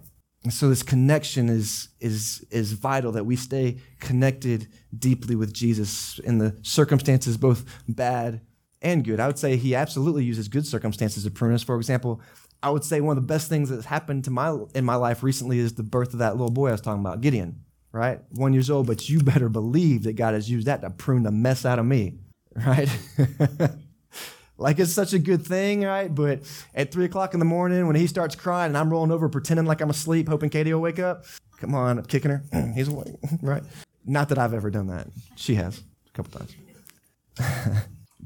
So 0.50 0.70
this 0.70 0.84
connection 0.84 1.50
is, 1.50 1.90
is, 2.00 2.46
is 2.50 2.74
vital 2.74 3.12
that 3.12 3.26
we 3.26 3.36
stay 3.36 3.78
connected 4.00 4.68
deeply 4.98 5.36
with 5.36 5.54
Jesus 5.54 6.20
in 6.20 6.40
the 6.40 6.58
circumstances, 6.64 7.38
both 7.38 7.66
bad 7.88 8.42
and 8.82 9.04
good. 9.04 9.20
I 9.20 9.28
would 9.28 9.40
say 9.40 9.56
he 9.56 9.76
absolutely 9.76 10.24
uses 10.24 10.48
good 10.48 10.66
circumstances 10.66 11.24
to 11.24 11.32
prune 11.32 11.54
us. 11.54 11.64
For 11.64 11.76
example, 11.76 12.22
I 12.64 12.70
would 12.70 12.84
say 12.84 13.02
one 13.02 13.18
of 13.18 13.24
the 13.24 13.28
best 13.28 13.50
things 13.50 13.70
that's 13.70 13.86
happened 13.86 14.24
to 14.26 14.32
my 14.32 14.58
in 14.74 14.84
my 14.84 14.96
life 14.96 15.24
recently 15.24 15.60
is 15.60 15.74
the 15.74 15.84
birth 15.84 16.14
of 16.14 16.20
that 16.20 16.34
little 16.36 16.52
boy 16.52 16.70
I 16.70 16.72
was 16.72 16.82
talking 16.82 17.02
about, 17.02 17.22
Gideon, 17.22 17.62
right? 17.92 18.20
One 18.32 18.54
years 18.54 18.70
old, 18.70 18.88
but 18.88 19.08
you 19.10 19.20
better 19.20 19.50
believe 19.50 20.04
that 20.04 20.14
God 20.14 20.34
has 20.34 20.50
used 20.50 20.68
that 20.68 20.82
to 20.82 20.90
prune 20.90 21.24
the 21.24 21.32
mess 21.32 21.66
out 21.66 21.80
of 21.80 21.86
me, 21.86 22.20
right? 22.56 22.90
like 24.58 24.80
it's 24.80 24.92
such 24.92 25.14
a 25.14 25.20
good 25.20 25.46
thing, 25.46 25.84
right? 25.84 26.14
But 26.14 26.42
at 26.74 26.92
three 26.92 27.06
o'clock 27.06 27.34
in 27.34 27.40
the 27.40 27.46
morning 27.46 27.86
when 27.88 27.96
he 27.96 28.08
starts 28.08 28.36
crying 28.36 28.70
and 28.70 28.78
I'm 28.78 28.90
rolling 28.90 29.12
over 29.12 29.30
pretending 29.30 29.66
like 29.66 29.82
I'm 29.82 29.90
asleep, 29.90 30.28
hoping 30.28 30.50
Katie 30.50 30.74
will 30.74 30.82
wake 30.82 31.00
up, 31.00 31.26
come 31.60 31.76
on, 31.76 32.00
I'm 32.00 32.06
kicking 32.06 32.32
her. 32.32 32.44
He's 32.76 32.88
awake, 32.88 33.16
right? 33.42 33.64
Not 34.06 34.30
that 34.30 34.38
I've 34.38 34.54
ever 34.54 34.70
done 34.70 34.88
that. 34.88 35.08
She 35.36 35.56
has 35.56 35.84
a 36.08 36.12
couple 36.14 36.40
times. 36.40 36.56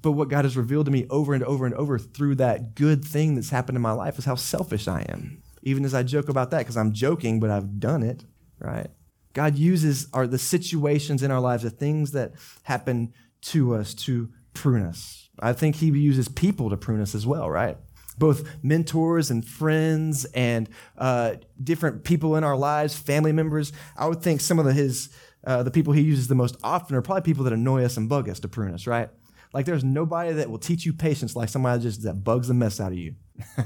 But 0.01 0.13
what 0.13 0.29
God 0.29 0.45
has 0.45 0.57
revealed 0.57 0.85
to 0.85 0.91
me 0.91 1.05
over 1.09 1.33
and 1.33 1.43
over 1.43 1.65
and 1.65 1.75
over 1.75 1.99
through 1.99 2.35
that 2.35 2.75
good 2.75 3.05
thing 3.05 3.35
that's 3.35 3.51
happened 3.51 3.75
in 3.75 3.81
my 3.81 3.91
life 3.91 4.17
is 4.17 4.25
how 4.25 4.35
selfish 4.35 4.87
I 4.87 5.05
am. 5.09 5.43
Even 5.63 5.85
as 5.85 5.93
I 5.93 6.03
joke 6.03 6.27
about 6.27 6.49
that, 6.51 6.59
because 6.59 6.77
I'm 6.77 6.91
joking, 6.91 7.39
but 7.39 7.51
I've 7.51 7.79
done 7.79 8.01
it, 8.01 8.25
right? 8.59 8.89
God 9.33 9.57
uses 9.57 10.07
our, 10.13 10.27
the 10.27 10.39
situations 10.39 11.23
in 11.23 11.31
our 11.31 11.39
lives, 11.39 11.63
the 11.63 11.69
things 11.69 12.11
that 12.11 12.33
happen 12.63 13.13
to 13.41 13.75
us 13.75 13.93
to 13.93 14.29
prune 14.53 14.83
us. 14.83 15.29
I 15.39 15.53
think 15.53 15.77
He 15.77 15.87
uses 15.87 16.27
people 16.27 16.69
to 16.69 16.77
prune 16.77 17.01
us 17.01 17.15
as 17.15 17.25
well, 17.25 17.49
right? 17.49 17.77
Both 18.17 18.63
mentors 18.63 19.31
and 19.31 19.45
friends 19.45 20.25
and 20.25 20.69
uh, 20.97 21.35
different 21.63 22.03
people 22.03 22.35
in 22.35 22.43
our 22.43 22.57
lives, 22.57 22.97
family 22.97 23.31
members. 23.31 23.71
I 23.97 24.07
would 24.07 24.21
think 24.21 24.41
some 24.41 24.59
of 24.59 24.65
the, 24.65 24.73
his 24.73 25.09
uh, 25.45 25.63
the 25.63 25.71
people 25.71 25.93
He 25.93 26.01
uses 26.01 26.27
the 26.27 26.35
most 26.35 26.57
often 26.63 26.95
are 26.95 27.01
probably 27.01 27.23
people 27.23 27.43
that 27.45 27.53
annoy 27.53 27.83
us 27.83 27.97
and 27.97 28.09
bug 28.09 28.29
us 28.29 28.39
to 28.41 28.47
prune 28.47 28.73
us, 28.73 28.85
right? 28.85 29.09
Like 29.53 29.65
there's 29.65 29.83
nobody 29.83 30.33
that 30.33 30.49
will 30.49 30.59
teach 30.59 30.85
you 30.85 30.93
patience 30.93 31.35
like 31.35 31.49
somebody 31.49 31.81
just 31.81 32.03
that 32.03 32.23
bugs 32.23 32.47
the 32.47 32.53
mess 32.53 32.79
out 32.79 32.91
of 32.91 32.97
you. 32.97 33.15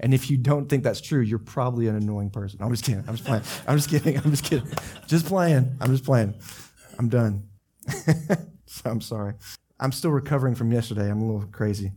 and 0.00 0.14
if 0.14 0.30
you 0.30 0.36
don't 0.36 0.68
think 0.68 0.84
that's 0.84 1.00
true, 1.00 1.20
you're 1.20 1.38
probably 1.38 1.88
an 1.88 1.96
annoying 1.96 2.30
person. 2.30 2.60
I'm 2.62 2.70
just 2.70 2.84
kidding. 2.84 3.04
I'm 3.08 3.16
just 3.16 3.24
playing. 3.24 3.42
I'm 3.66 3.76
just 3.76 3.90
kidding. 3.90 4.16
I'm 4.18 4.30
just 4.30 4.44
kidding. 4.44 4.68
Just 5.06 5.26
playing. 5.26 5.76
I'm 5.80 5.90
just 5.90 6.04
playing. 6.04 6.34
I'm 6.98 7.08
done. 7.08 7.48
so 8.66 8.90
I'm 8.90 9.00
sorry. 9.00 9.34
I'm 9.80 9.92
still 9.92 10.10
recovering 10.10 10.54
from 10.54 10.72
yesterday. 10.72 11.10
I'm 11.10 11.22
a 11.22 11.26
little 11.26 11.48
crazy. 11.48 11.92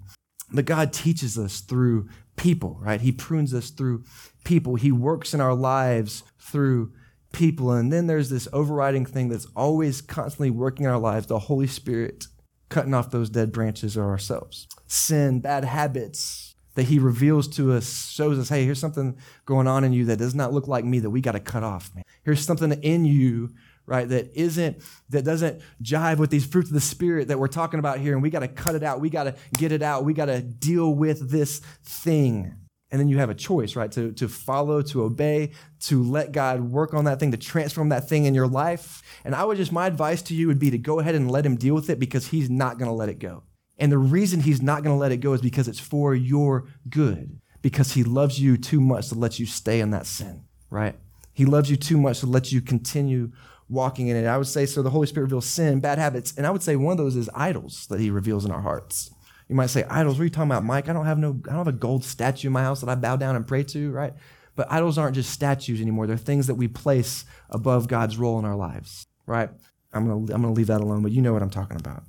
But 0.51 0.65
God 0.65 0.91
teaches 0.91 1.38
us 1.38 1.61
through 1.61 2.09
people, 2.35 2.77
right? 2.81 3.01
He 3.01 3.11
prunes 3.11 3.53
us 3.53 3.69
through 3.69 4.03
people. 4.43 4.75
He 4.75 4.91
works 4.91 5.33
in 5.33 5.41
our 5.41 5.55
lives 5.55 6.23
through 6.39 6.91
people. 7.31 7.71
And 7.71 7.91
then 7.91 8.07
there's 8.07 8.29
this 8.29 8.47
overriding 8.51 9.05
thing 9.05 9.29
that's 9.29 9.47
always 9.55 10.01
constantly 10.01 10.50
working 10.50 10.85
in 10.85 10.91
our 10.91 11.00
lives 11.00 11.27
the 11.27 11.39
Holy 11.39 11.67
Spirit 11.67 12.25
cutting 12.71 12.93
off 12.93 13.11
those 13.11 13.29
dead 13.29 13.51
branches 13.51 13.95
are 13.95 14.09
ourselves. 14.09 14.67
Sin, 14.87 15.41
bad 15.41 15.63
habits 15.63 16.55
that 16.75 16.83
he 16.83 16.97
reveals 16.97 17.47
to 17.49 17.73
us, 17.73 18.09
shows 18.09 18.39
us, 18.39 18.49
hey, 18.49 18.63
here's 18.63 18.79
something 18.79 19.17
going 19.45 19.67
on 19.67 19.83
in 19.83 19.93
you 19.93 20.05
that 20.05 20.17
does 20.17 20.33
not 20.33 20.53
look 20.53 20.67
like 20.67 20.85
me 20.85 20.99
that 20.99 21.09
we 21.09 21.21
got 21.21 21.33
to 21.33 21.39
cut 21.39 21.63
off, 21.63 21.93
man. 21.93 22.03
Here's 22.23 22.43
something 22.43 22.71
in 22.71 23.05
you 23.05 23.51
right 23.87 24.07
that 24.09 24.31
isn't 24.35 24.77
that 25.09 25.25
doesn't 25.25 25.59
jive 25.83 26.17
with 26.17 26.29
these 26.29 26.45
fruits 26.45 26.69
of 26.69 26.73
the 26.75 26.79
spirit 26.79 27.27
that 27.27 27.39
we're 27.39 27.47
talking 27.47 27.79
about 27.79 27.99
here 27.99 28.13
and 28.13 28.21
we 28.21 28.29
got 28.29 28.41
to 28.41 28.47
cut 28.47 28.75
it 28.75 28.83
out 28.83 29.01
we 29.01 29.09
got 29.09 29.23
to 29.23 29.35
get 29.57 29.71
it 29.71 29.81
out 29.81 30.05
we 30.05 30.13
got 30.13 30.25
to 30.25 30.39
deal 30.39 30.93
with 30.93 31.31
this 31.31 31.59
thing 31.83 32.55
and 32.91 33.00
then 33.00 33.07
you 33.07 33.17
have 33.17 33.29
a 33.29 33.36
choice, 33.36 33.75
right? 33.75 33.91
To, 33.93 34.12
to 34.13 34.27
follow, 34.27 34.81
to 34.83 35.03
obey, 35.03 35.51
to 35.81 36.03
let 36.03 36.33
God 36.33 36.60
work 36.60 36.93
on 36.93 37.05
that 37.05 37.19
thing, 37.19 37.31
to 37.31 37.38
transform 37.38 37.89
that 37.89 38.10
thing 38.10 38.25
in 38.25 38.36
your 38.36 38.48
life. 38.48 39.01
And 39.24 39.33
I 39.33 39.45
would 39.45 39.57
just, 39.57 39.71
my 39.71 39.88
advice 39.88 40.21
to 40.24 40.36
you 40.36 40.48
would 40.48 40.60
be 40.60 40.69
to 40.71 40.77
go 40.77 41.00
ahead 41.00 41.15
and 41.15 41.31
let 41.31 41.45
Him 41.45 41.55
deal 41.55 41.74
with 41.74 41.89
it 41.89 42.00
because 42.00 42.27
He's 42.27 42.50
not 42.50 42.77
going 42.77 42.89
to 42.89 42.95
let 42.95 43.10
it 43.10 43.19
go. 43.19 43.43
And 43.77 43.91
the 43.91 43.98
reason 43.98 44.41
He's 44.41 44.62
not 44.62 44.83
going 44.83 44.93
to 44.95 45.00
let 45.00 45.13
it 45.13 45.17
go 45.17 45.33
is 45.33 45.41
because 45.41 45.69
it's 45.69 45.79
for 45.79 46.13
your 46.13 46.67
good, 46.89 47.39
because 47.62 47.93
He 47.93 48.03
loves 48.03 48.41
you 48.41 48.57
too 48.57 48.81
much 48.81 49.07
to 49.10 49.15
let 49.15 49.39
you 49.39 49.45
stay 49.45 49.79
in 49.79 49.91
that 49.91 50.05
sin, 50.05 50.43
right? 50.69 50.95
He 51.33 51.45
loves 51.45 51.71
you 51.71 51.77
too 51.77 51.98
much 51.98 52.19
to 52.19 52.25
let 52.25 52.51
you 52.51 52.62
continue 52.62 53.31
walking 53.69 54.10
in 54.10 54.17
it. 54.17 54.27
I 54.27 54.38
would 54.38 54.48
say, 54.48 54.65
so 54.65 54.83
the 54.83 54.89
Holy 54.89 55.07
Spirit 55.07 55.27
reveals 55.27 55.45
sin, 55.45 55.79
bad 55.79 55.98
habits. 55.98 56.33
And 56.36 56.45
I 56.45 56.51
would 56.51 56.62
say 56.62 56.75
one 56.75 56.91
of 56.91 56.98
those 56.98 57.15
is 57.15 57.29
idols 57.33 57.88
that 57.89 58.01
He 58.01 58.12
reveals 58.12 58.43
in 58.43 58.51
our 58.51 58.62
hearts. 58.62 59.12
You 59.51 59.58
might 59.58 59.70
say, 59.70 59.84
idols, 59.89 60.15
what 60.15 60.22
are 60.22 60.24
you 60.24 60.29
talking 60.29 60.50
about, 60.50 60.63
Mike? 60.63 60.88
I 60.88 60.93
don't 60.93 61.05
have 61.05 61.17
no, 61.17 61.38
I 61.43 61.50
don't 61.50 61.58
have 61.58 61.67
a 61.67 61.74
gold 61.74 62.05
statue 62.05 62.48
in 62.48 62.53
my 62.53 62.62
house 62.62 62.79
that 62.79 62.89
I 62.89 62.96
bow 62.96 63.17
down 63.17 63.36
and 63.36 63.46
pray 63.46 63.63
to, 63.63 63.91
right? 63.91 64.13
But 64.55 64.72
idols 64.72 64.98
aren't 64.98 65.13
just 65.13 65.29
statues 65.29 65.81
anymore. 65.81 66.08
They're 66.08 66.15
things 66.15 66.48
that 66.48 66.55
we 66.55 66.70
place 66.70 67.25
above 67.50 67.89
God's 67.89 68.15
role 68.17 68.39
in 68.39 68.46
our 68.46 68.55
lives, 68.55 69.08
right? 69.25 69.50
I'm 69.91 70.08
gonna, 70.08 70.34
I'm 70.34 70.41
gonna 70.41 70.53
leave 70.53 70.67
that 70.67 70.79
alone, 70.79 71.03
but 71.03 71.12
you 71.12 71.22
know 71.22 71.34
what 71.34 71.41
I'm 71.41 71.50
talking 71.50 71.75
about. 71.75 72.03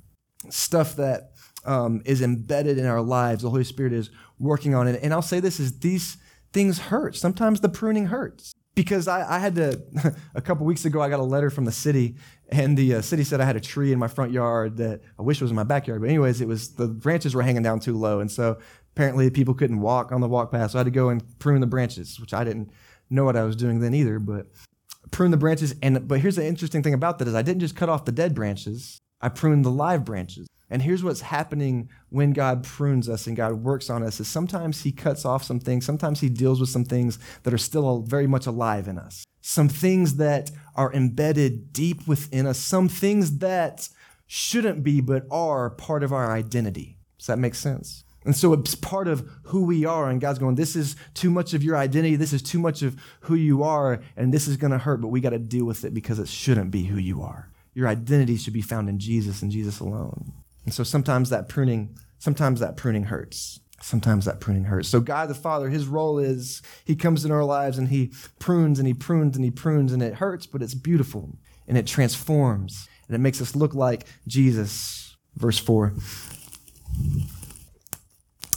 Stuff 0.47 0.95
that 0.95 1.31
um, 1.65 2.01
is 2.05 2.21
embedded 2.21 2.77
in 2.77 2.85
our 2.85 3.01
lives. 3.01 3.43
The 3.43 3.49
Holy 3.49 3.65
Spirit 3.65 3.91
is 3.91 4.09
working 4.39 4.73
on 4.73 4.87
it. 4.87 5.01
And 5.03 5.13
I'll 5.13 5.21
say 5.21 5.41
this 5.41 5.59
is 5.59 5.79
these 5.79 6.15
things 6.53 6.79
hurt. 6.79 7.17
Sometimes 7.17 7.59
the 7.59 7.67
pruning 7.67 8.05
hurts 8.05 8.53
because 8.75 9.07
I, 9.07 9.35
I, 9.35 9.39
had 9.39 9.55
to 9.55 9.81
a 10.35 10.41
couple 10.41 10.65
weeks 10.65 10.85
ago 10.85 11.01
i 11.01 11.09
got 11.09 11.19
a 11.19 11.23
letter 11.23 11.49
from 11.49 11.65
the 11.65 11.71
city 11.71 12.15
and 12.49 12.77
the 12.77 12.95
uh, 12.95 13.01
city 13.01 13.23
said 13.23 13.41
i 13.41 13.45
had 13.45 13.55
a 13.55 13.61
tree 13.61 13.91
in 13.91 13.99
my 13.99 14.07
front 14.07 14.31
yard 14.31 14.77
that 14.77 15.01
i 15.19 15.21
wish 15.21 15.41
was 15.41 15.51
in 15.51 15.55
my 15.55 15.63
backyard 15.63 16.01
but 16.01 16.09
anyways 16.09 16.41
it 16.41 16.47
was 16.47 16.73
the 16.75 16.87
branches 16.87 17.35
were 17.35 17.41
hanging 17.41 17.63
down 17.63 17.79
too 17.79 17.97
low 17.97 18.19
and 18.19 18.31
so 18.31 18.57
apparently 18.95 19.29
people 19.29 19.53
couldn't 19.53 19.79
walk 19.79 20.11
on 20.11 20.21
the 20.21 20.27
walk 20.27 20.51
path 20.51 20.71
so 20.71 20.77
i 20.77 20.79
had 20.79 20.85
to 20.85 20.91
go 20.91 21.09
and 21.09 21.39
prune 21.39 21.61
the 21.61 21.67
branches 21.67 22.19
which 22.19 22.33
i 22.33 22.43
didn't 22.43 22.71
know 23.09 23.25
what 23.25 23.35
i 23.35 23.43
was 23.43 23.55
doing 23.55 23.79
then 23.79 23.93
either 23.93 24.19
but 24.19 24.47
prune 25.11 25.31
the 25.31 25.37
branches 25.37 25.75
and 25.81 26.07
but 26.07 26.19
here's 26.19 26.35
the 26.35 26.45
interesting 26.45 26.81
thing 26.81 26.93
about 26.93 27.19
that 27.19 27.27
is 27.27 27.35
i 27.35 27.41
didn't 27.41 27.59
just 27.59 27.75
cut 27.75 27.89
off 27.89 28.05
the 28.05 28.11
dead 28.11 28.33
branches 28.33 28.99
i 29.21 29.29
pruned 29.29 29.63
the 29.63 29.71
live 29.71 30.03
branches 30.03 30.47
and 30.73 30.81
here's 30.81 31.03
what's 31.03 31.21
happening 31.21 31.87
when 32.09 32.31
God 32.33 32.63
prunes 32.63 33.07
us 33.07 33.27
and 33.27 33.37
God 33.37 33.53
works 33.53 33.91
on 33.91 34.01
us 34.01 34.19
is 34.19 34.27
sometimes 34.27 34.81
he 34.81 34.91
cuts 34.91 35.23
off 35.23 35.43
some 35.43 35.59
things, 35.59 35.85
sometimes 35.85 36.19
he 36.19 36.29
deals 36.29 36.59
with 36.59 36.69
some 36.69 36.83
things 36.83 37.19
that 37.43 37.53
are 37.53 37.59
still 37.59 38.01
very 38.01 38.25
much 38.25 38.47
alive 38.47 38.87
in 38.87 38.97
us. 38.97 39.23
Some 39.39 39.69
things 39.69 40.15
that 40.15 40.49
are 40.75 40.91
embedded 40.91 41.73
deep 41.73 42.07
within 42.07 42.47
us, 42.47 42.57
some 42.57 42.89
things 42.89 43.37
that 43.37 43.87
shouldn't 44.25 44.83
be 44.83 44.99
but 44.99 45.27
are 45.29 45.69
part 45.69 46.01
of 46.01 46.11
our 46.11 46.31
identity. 46.31 46.97
Does 47.19 47.27
that 47.27 47.37
make 47.37 47.53
sense? 47.53 48.03
And 48.25 48.35
so 48.35 48.51
it's 48.53 48.73
part 48.73 49.07
of 49.07 49.29
who 49.43 49.65
we 49.65 49.85
are. 49.85 50.09
And 50.09 50.19
God's 50.19 50.39
going, 50.39 50.55
this 50.55 50.75
is 50.75 50.95
too 51.13 51.29
much 51.29 51.53
of 51.53 51.61
your 51.61 51.77
identity. 51.77 52.15
This 52.15 52.33
is 52.33 52.41
too 52.41 52.57
much 52.57 52.81
of 52.81 52.95
who 53.19 53.35
you 53.35 53.61
are. 53.61 54.01
And 54.17 54.33
this 54.33 54.47
is 54.47 54.57
going 54.57 54.71
to 54.71 54.79
hurt, 54.79 55.01
but 55.01 55.09
we 55.09 55.21
got 55.21 55.31
to 55.31 55.39
deal 55.39 55.65
with 55.65 55.85
it 55.85 55.93
because 55.93 56.17
it 56.17 56.29
shouldn't 56.29 56.71
be 56.71 56.85
who 56.85 56.97
you 56.97 57.21
are. 57.21 57.51
Your 57.75 57.87
identity 57.87 58.37
should 58.37 58.53
be 58.53 58.61
found 58.61 58.89
in 58.89 58.97
Jesus 58.97 59.43
and 59.43 59.51
Jesus 59.51 59.79
alone. 59.79 60.33
And 60.65 60.73
so 60.73 60.83
sometimes 60.83 61.29
that 61.29 61.49
pruning, 61.49 61.97
sometimes 62.19 62.59
that 62.59 62.77
pruning 62.77 63.05
hurts. 63.05 63.59
Sometimes 63.81 64.25
that 64.25 64.39
pruning 64.39 64.65
hurts. 64.65 64.87
So 64.87 65.01
God 65.01 65.29
the 65.29 65.35
Father, 65.35 65.69
his 65.69 65.87
role 65.87 66.17
is 66.17 66.61
he 66.85 66.95
comes 66.95 67.25
in 67.25 67.31
our 67.31 67.43
lives 67.43 67.77
and 67.77 67.89
he 67.89 68.13
prunes 68.39 68.79
and 68.79 68.87
he 68.87 68.93
prunes 68.93 69.35
and 69.35 69.43
he 69.43 69.51
prunes 69.51 69.91
and 69.91 70.01
it 70.01 70.15
hurts, 70.15 70.45
but 70.45 70.61
it's 70.61 70.73
beautiful 70.73 71.37
and 71.67 71.77
it 71.77 71.85
transforms 71.85 72.87
and 73.07 73.15
it 73.15 73.19
makes 73.19 73.41
us 73.41 73.55
look 73.55 73.73
like 73.73 74.05
Jesus. 74.25 75.17
Verse 75.35 75.59
4. 75.59 75.93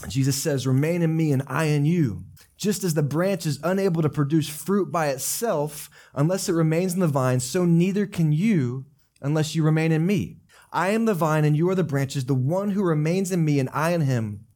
Jesus 0.09 0.41
says, 0.41 0.67
Remain 0.67 1.03
in 1.03 1.17
me 1.17 1.33
and 1.33 1.43
I 1.47 1.65
in 1.65 1.85
you. 1.85 2.25
Just 2.57 2.85
as 2.85 2.95
the 2.95 3.03
branch 3.03 3.45
is 3.47 3.61
unable 3.63 4.03
to 4.03 4.09
produce 4.09 4.49
fruit 4.49 4.91
by 4.91 5.09
itself 5.09 5.91
unless 6.15 6.49
it 6.49 6.55
remains 6.55 6.95
in 6.95 7.01
the 7.01 7.09
vine, 7.09 7.41
so 7.41 7.65
neither 7.65 8.07
can 8.07 8.33
you 8.33 8.87
unless 9.21 9.55
you 9.55 9.63
remain 9.63 9.93
in 9.93 10.07
me. 10.07 10.39
I 10.73 10.91
am 10.91 11.05
the 11.05 11.15
vine 11.15 11.45
and 11.45 11.57
you 11.57 11.69
are 11.71 11.75
the 11.75 11.85
branches. 11.85 12.25
The 12.25 12.35
one 12.35 12.71
who 12.71 12.83
remains 12.83 13.33
in 13.33 13.45
me 13.45 13.59
and 13.59 13.69
I 13.73 13.91
in 13.91 14.03
him 14.03 14.47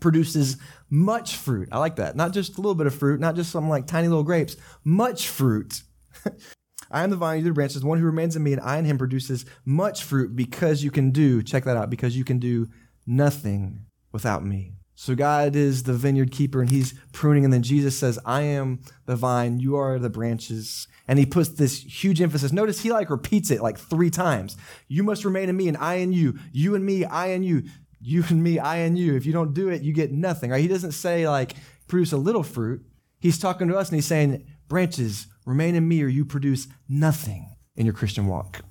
produces 0.00 0.56
much 0.90 1.36
fruit. 1.36 1.68
I 1.72 1.78
like 1.78 1.96
that. 1.96 2.16
Not 2.16 2.32
just 2.32 2.54
a 2.54 2.60
little 2.60 2.74
bit 2.74 2.86
of 2.86 2.94
fruit, 2.94 3.20
not 3.20 3.36
just 3.36 3.50
some 3.50 3.68
like 3.68 3.86
tiny 3.86 4.08
little 4.08 4.24
grapes, 4.24 4.56
much 4.84 5.28
fruit. 5.28 5.82
I 6.90 7.04
am 7.04 7.10
the 7.10 7.16
vine, 7.16 7.40
you 7.40 7.44
are 7.44 7.48
the 7.48 7.54
branches. 7.54 7.82
The 7.82 7.86
one 7.86 7.98
who 7.98 8.06
remains 8.06 8.34
in 8.34 8.42
me 8.42 8.52
and 8.52 8.62
I 8.62 8.78
in 8.78 8.84
him 8.84 8.96
produces 8.96 9.44
much 9.64 10.04
fruit 10.04 10.34
because 10.34 10.82
you 10.82 10.90
can 10.90 11.10
do, 11.10 11.42
check 11.42 11.64
that 11.64 11.76
out, 11.76 11.90
because 11.90 12.16
you 12.16 12.24
can 12.24 12.38
do 12.38 12.68
nothing 13.06 13.84
without 14.10 14.44
me. 14.44 14.77
So 15.00 15.14
God 15.14 15.54
is 15.54 15.84
the 15.84 15.92
vineyard 15.92 16.32
keeper 16.32 16.60
and 16.60 16.68
he's 16.68 16.92
pruning. 17.12 17.44
And 17.44 17.52
then 17.52 17.62
Jesus 17.62 17.96
says, 17.96 18.18
I 18.24 18.42
am 18.42 18.80
the 19.06 19.14
vine, 19.14 19.60
you 19.60 19.76
are 19.76 19.96
the 19.96 20.10
branches. 20.10 20.88
And 21.06 21.20
he 21.20 21.24
puts 21.24 21.50
this 21.50 21.80
huge 21.80 22.20
emphasis. 22.20 22.50
Notice 22.50 22.80
he 22.80 22.90
like 22.90 23.08
repeats 23.08 23.52
it 23.52 23.62
like 23.62 23.78
three 23.78 24.10
times. 24.10 24.56
You 24.88 25.04
must 25.04 25.24
remain 25.24 25.48
in 25.48 25.56
me 25.56 25.68
and 25.68 25.76
I 25.76 25.94
in 25.94 26.12
you. 26.12 26.36
You 26.50 26.74
and 26.74 26.84
me, 26.84 27.04
I 27.04 27.28
and 27.28 27.44
you. 27.44 27.62
You 28.00 28.24
and 28.28 28.42
me, 28.42 28.58
I 28.58 28.78
and 28.78 28.98
you. 28.98 29.14
If 29.14 29.24
you 29.24 29.32
don't 29.32 29.54
do 29.54 29.68
it, 29.68 29.82
you 29.82 29.92
get 29.92 30.10
nothing, 30.10 30.50
right? 30.50 30.60
He 30.60 30.66
doesn't 30.66 30.92
say 30.92 31.28
like 31.28 31.54
produce 31.86 32.10
a 32.10 32.16
little 32.16 32.42
fruit. 32.42 32.84
He's 33.20 33.38
talking 33.38 33.68
to 33.68 33.76
us 33.76 33.90
and 33.90 33.94
he's 33.94 34.06
saying, 34.06 34.48
branches, 34.66 35.28
remain 35.46 35.76
in 35.76 35.86
me 35.86 36.02
or 36.02 36.08
you 36.08 36.24
produce 36.24 36.66
nothing 36.88 37.48
in 37.76 37.86
your 37.86 37.94
Christian 37.94 38.26
walk. 38.26 38.62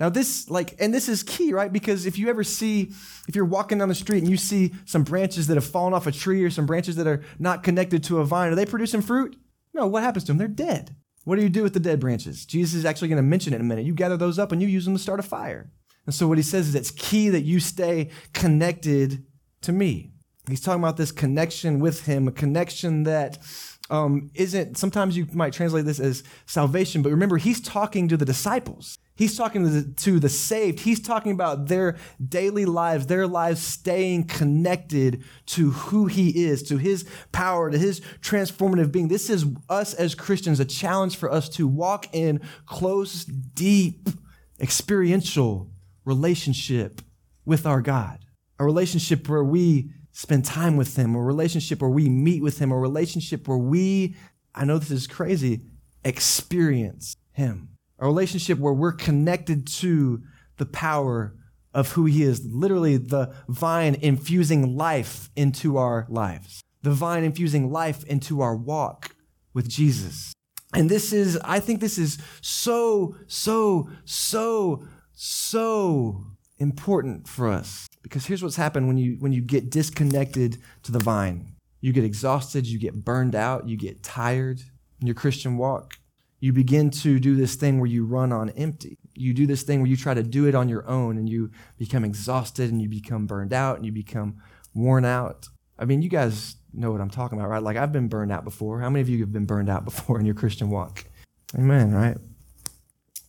Now, 0.00 0.08
this, 0.08 0.48
like, 0.50 0.74
and 0.78 0.92
this 0.92 1.08
is 1.08 1.22
key, 1.22 1.52
right? 1.52 1.72
Because 1.72 2.06
if 2.06 2.18
you 2.18 2.28
ever 2.28 2.44
see, 2.44 2.92
if 3.28 3.34
you're 3.34 3.44
walking 3.44 3.78
down 3.78 3.88
the 3.88 3.94
street 3.94 4.18
and 4.18 4.30
you 4.30 4.36
see 4.36 4.72
some 4.84 5.04
branches 5.04 5.46
that 5.46 5.54
have 5.54 5.66
fallen 5.66 5.94
off 5.94 6.06
a 6.06 6.12
tree 6.12 6.42
or 6.44 6.50
some 6.50 6.66
branches 6.66 6.96
that 6.96 7.06
are 7.06 7.22
not 7.38 7.62
connected 7.62 8.02
to 8.04 8.20
a 8.20 8.24
vine, 8.24 8.52
are 8.52 8.54
they 8.54 8.66
producing 8.66 9.02
fruit? 9.02 9.36
No, 9.72 9.86
what 9.86 10.02
happens 10.02 10.24
to 10.24 10.32
them? 10.32 10.38
They're 10.38 10.48
dead. 10.48 10.96
What 11.24 11.36
do 11.36 11.42
you 11.42 11.48
do 11.48 11.62
with 11.62 11.74
the 11.74 11.80
dead 11.80 12.00
branches? 12.00 12.44
Jesus 12.44 12.74
is 12.74 12.84
actually 12.84 13.08
going 13.08 13.16
to 13.16 13.22
mention 13.22 13.52
it 13.52 13.56
in 13.56 13.62
a 13.62 13.64
minute. 13.64 13.86
You 13.86 13.94
gather 13.94 14.16
those 14.16 14.38
up 14.38 14.52
and 14.52 14.60
you 14.60 14.68
use 14.68 14.84
them 14.84 14.94
to 14.94 15.02
start 15.02 15.20
a 15.20 15.24
fire. 15.24 15.70
And 16.06 16.14
so, 16.14 16.28
what 16.28 16.38
he 16.38 16.42
says 16.42 16.68
is 16.68 16.74
it's 16.74 16.90
key 16.90 17.30
that 17.30 17.42
you 17.42 17.60
stay 17.60 18.10
connected 18.34 19.24
to 19.62 19.72
me. 19.72 20.12
He's 20.48 20.60
talking 20.60 20.82
about 20.82 20.98
this 20.98 21.12
connection 21.12 21.80
with 21.80 22.04
him, 22.04 22.28
a 22.28 22.32
connection 22.32 23.04
that 23.04 23.38
um, 23.90 24.30
not 24.34 24.54
sometimes 24.74 25.16
you 25.16 25.26
might 25.32 25.52
translate 25.52 25.86
this 25.86 26.00
as 26.00 26.22
salvation, 26.46 27.02
but 27.02 27.10
remember, 27.10 27.38
he's 27.38 27.60
talking 27.60 28.08
to 28.08 28.16
the 28.16 28.24
disciples. 28.24 28.98
He's 29.16 29.36
talking 29.36 29.62
to 29.62 29.70
the, 29.70 29.94
to 29.94 30.18
the, 30.18 30.28
saved. 30.28 30.80
He's 30.80 31.00
talking 31.00 31.30
about 31.30 31.68
their 31.68 31.96
daily 32.26 32.64
lives, 32.64 33.06
their 33.06 33.28
lives 33.28 33.60
staying 33.62 34.24
connected 34.24 35.22
to 35.46 35.70
who 35.70 36.06
he 36.06 36.46
is, 36.46 36.64
to 36.64 36.78
his 36.78 37.08
power, 37.30 37.70
to 37.70 37.78
his 37.78 38.00
transformative 38.20 38.90
being. 38.90 39.06
This 39.06 39.30
is 39.30 39.46
us 39.68 39.94
as 39.94 40.16
Christians, 40.16 40.58
a 40.58 40.64
challenge 40.64 41.16
for 41.16 41.30
us 41.30 41.48
to 41.50 41.68
walk 41.68 42.12
in 42.12 42.40
close, 42.66 43.24
deep, 43.24 44.08
experiential 44.60 45.70
relationship 46.04 47.00
with 47.44 47.66
our 47.66 47.80
God. 47.80 48.18
A 48.58 48.64
relationship 48.64 49.28
where 49.28 49.44
we 49.44 49.92
spend 50.10 50.44
time 50.44 50.76
with 50.76 50.96
him, 50.96 51.14
a 51.14 51.22
relationship 51.22 51.80
where 51.80 51.90
we 51.90 52.08
meet 52.08 52.42
with 52.42 52.58
him, 52.58 52.72
a 52.72 52.78
relationship 52.78 53.46
where 53.46 53.58
we, 53.58 54.16
I 54.54 54.64
know 54.64 54.78
this 54.78 54.90
is 54.90 55.06
crazy, 55.06 55.62
experience 56.04 57.16
him. 57.32 57.73
A 57.98 58.06
relationship 58.06 58.58
where 58.58 58.72
we're 58.72 58.92
connected 58.92 59.66
to 59.78 60.22
the 60.56 60.66
power 60.66 61.34
of 61.72 61.92
who 61.92 62.04
he 62.04 62.22
is, 62.22 62.44
literally 62.44 62.96
the 62.96 63.34
vine 63.48 63.96
infusing 63.96 64.76
life 64.76 65.30
into 65.34 65.76
our 65.76 66.06
lives, 66.08 66.62
the 66.82 66.92
vine 66.92 67.24
infusing 67.24 67.70
life 67.70 68.04
into 68.04 68.40
our 68.40 68.56
walk 68.56 69.14
with 69.52 69.68
Jesus. 69.68 70.32
And 70.72 70.88
this 70.88 71.12
is, 71.12 71.38
I 71.44 71.60
think 71.60 71.80
this 71.80 71.98
is 71.98 72.18
so, 72.40 73.16
so, 73.26 73.88
so, 74.04 74.84
so 75.12 76.24
important 76.58 77.28
for 77.28 77.48
us 77.48 77.88
because 78.02 78.26
here's 78.26 78.42
what's 78.42 78.56
happened 78.56 78.86
when 78.86 78.96
you 78.96 79.16
when 79.18 79.32
you 79.32 79.40
get 79.40 79.70
disconnected 79.70 80.58
to 80.82 80.92
the 80.92 80.98
vine. 80.98 81.52
You 81.80 81.92
get 81.92 82.04
exhausted, 82.04 82.66
you 82.66 82.78
get 82.78 83.04
burned 83.04 83.34
out, 83.34 83.68
you 83.68 83.76
get 83.76 84.02
tired 84.02 84.60
in 85.00 85.06
your 85.06 85.14
Christian 85.14 85.56
walk. 85.56 85.94
You 86.44 86.52
begin 86.52 86.90
to 86.90 87.18
do 87.18 87.36
this 87.36 87.54
thing 87.54 87.80
where 87.80 87.88
you 87.88 88.04
run 88.04 88.30
on 88.30 88.50
empty. 88.50 88.98
You 89.14 89.32
do 89.32 89.46
this 89.46 89.62
thing 89.62 89.80
where 89.80 89.88
you 89.88 89.96
try 89.96 90.12
to 90.12 90.22
do 90.22 90.46
it 90.46 90.54
on 90.54 90.68
your 90.68 90.86
own 90.86 91.16
and 91.16 91.26
you 91.26 91.50
become 91.78 92.04
exhausted 92.04 92.70
and 92.70 92.82
you 92.82 92.88
become 92.90 93.24
burned 93.24 93.54
out 93.54 93.78
and 93.78 93.86
you 93.86 93.92
become 93.92 94.42
worn 94.74 95.06
out. 95.06 95.48
I 95.78 95.86
mean, 95.86 96.02
you 96.02 96.10
guys 96.10 96.56
know 96.74 96.92
what 96.92 97.00
I'm 97.00 97.08
talking 97.08 97.38
about, 97.38 97.48
right? 97.48 97.62
Like 97.62 97.78
I've 97.78 97.92
been 97.92 98.08
burned 98.08 98.30
out 98.30 98.44
before. 98.44 98.80
How 98.80 98.90
many 98.90 99.00
of 99.00 99.08
you 99.08 99.20
have 99.20 99.32
been 99.32 99.46
burned 99.46 99.70
out 99.70 99.84
before 99.86 100.20
in 100.20 100.26
your 100.26 100.34
Christian 100.34 100.68
walk? 100.68 101.06
Amen, 101.54 101.94
right? 101.94 102.18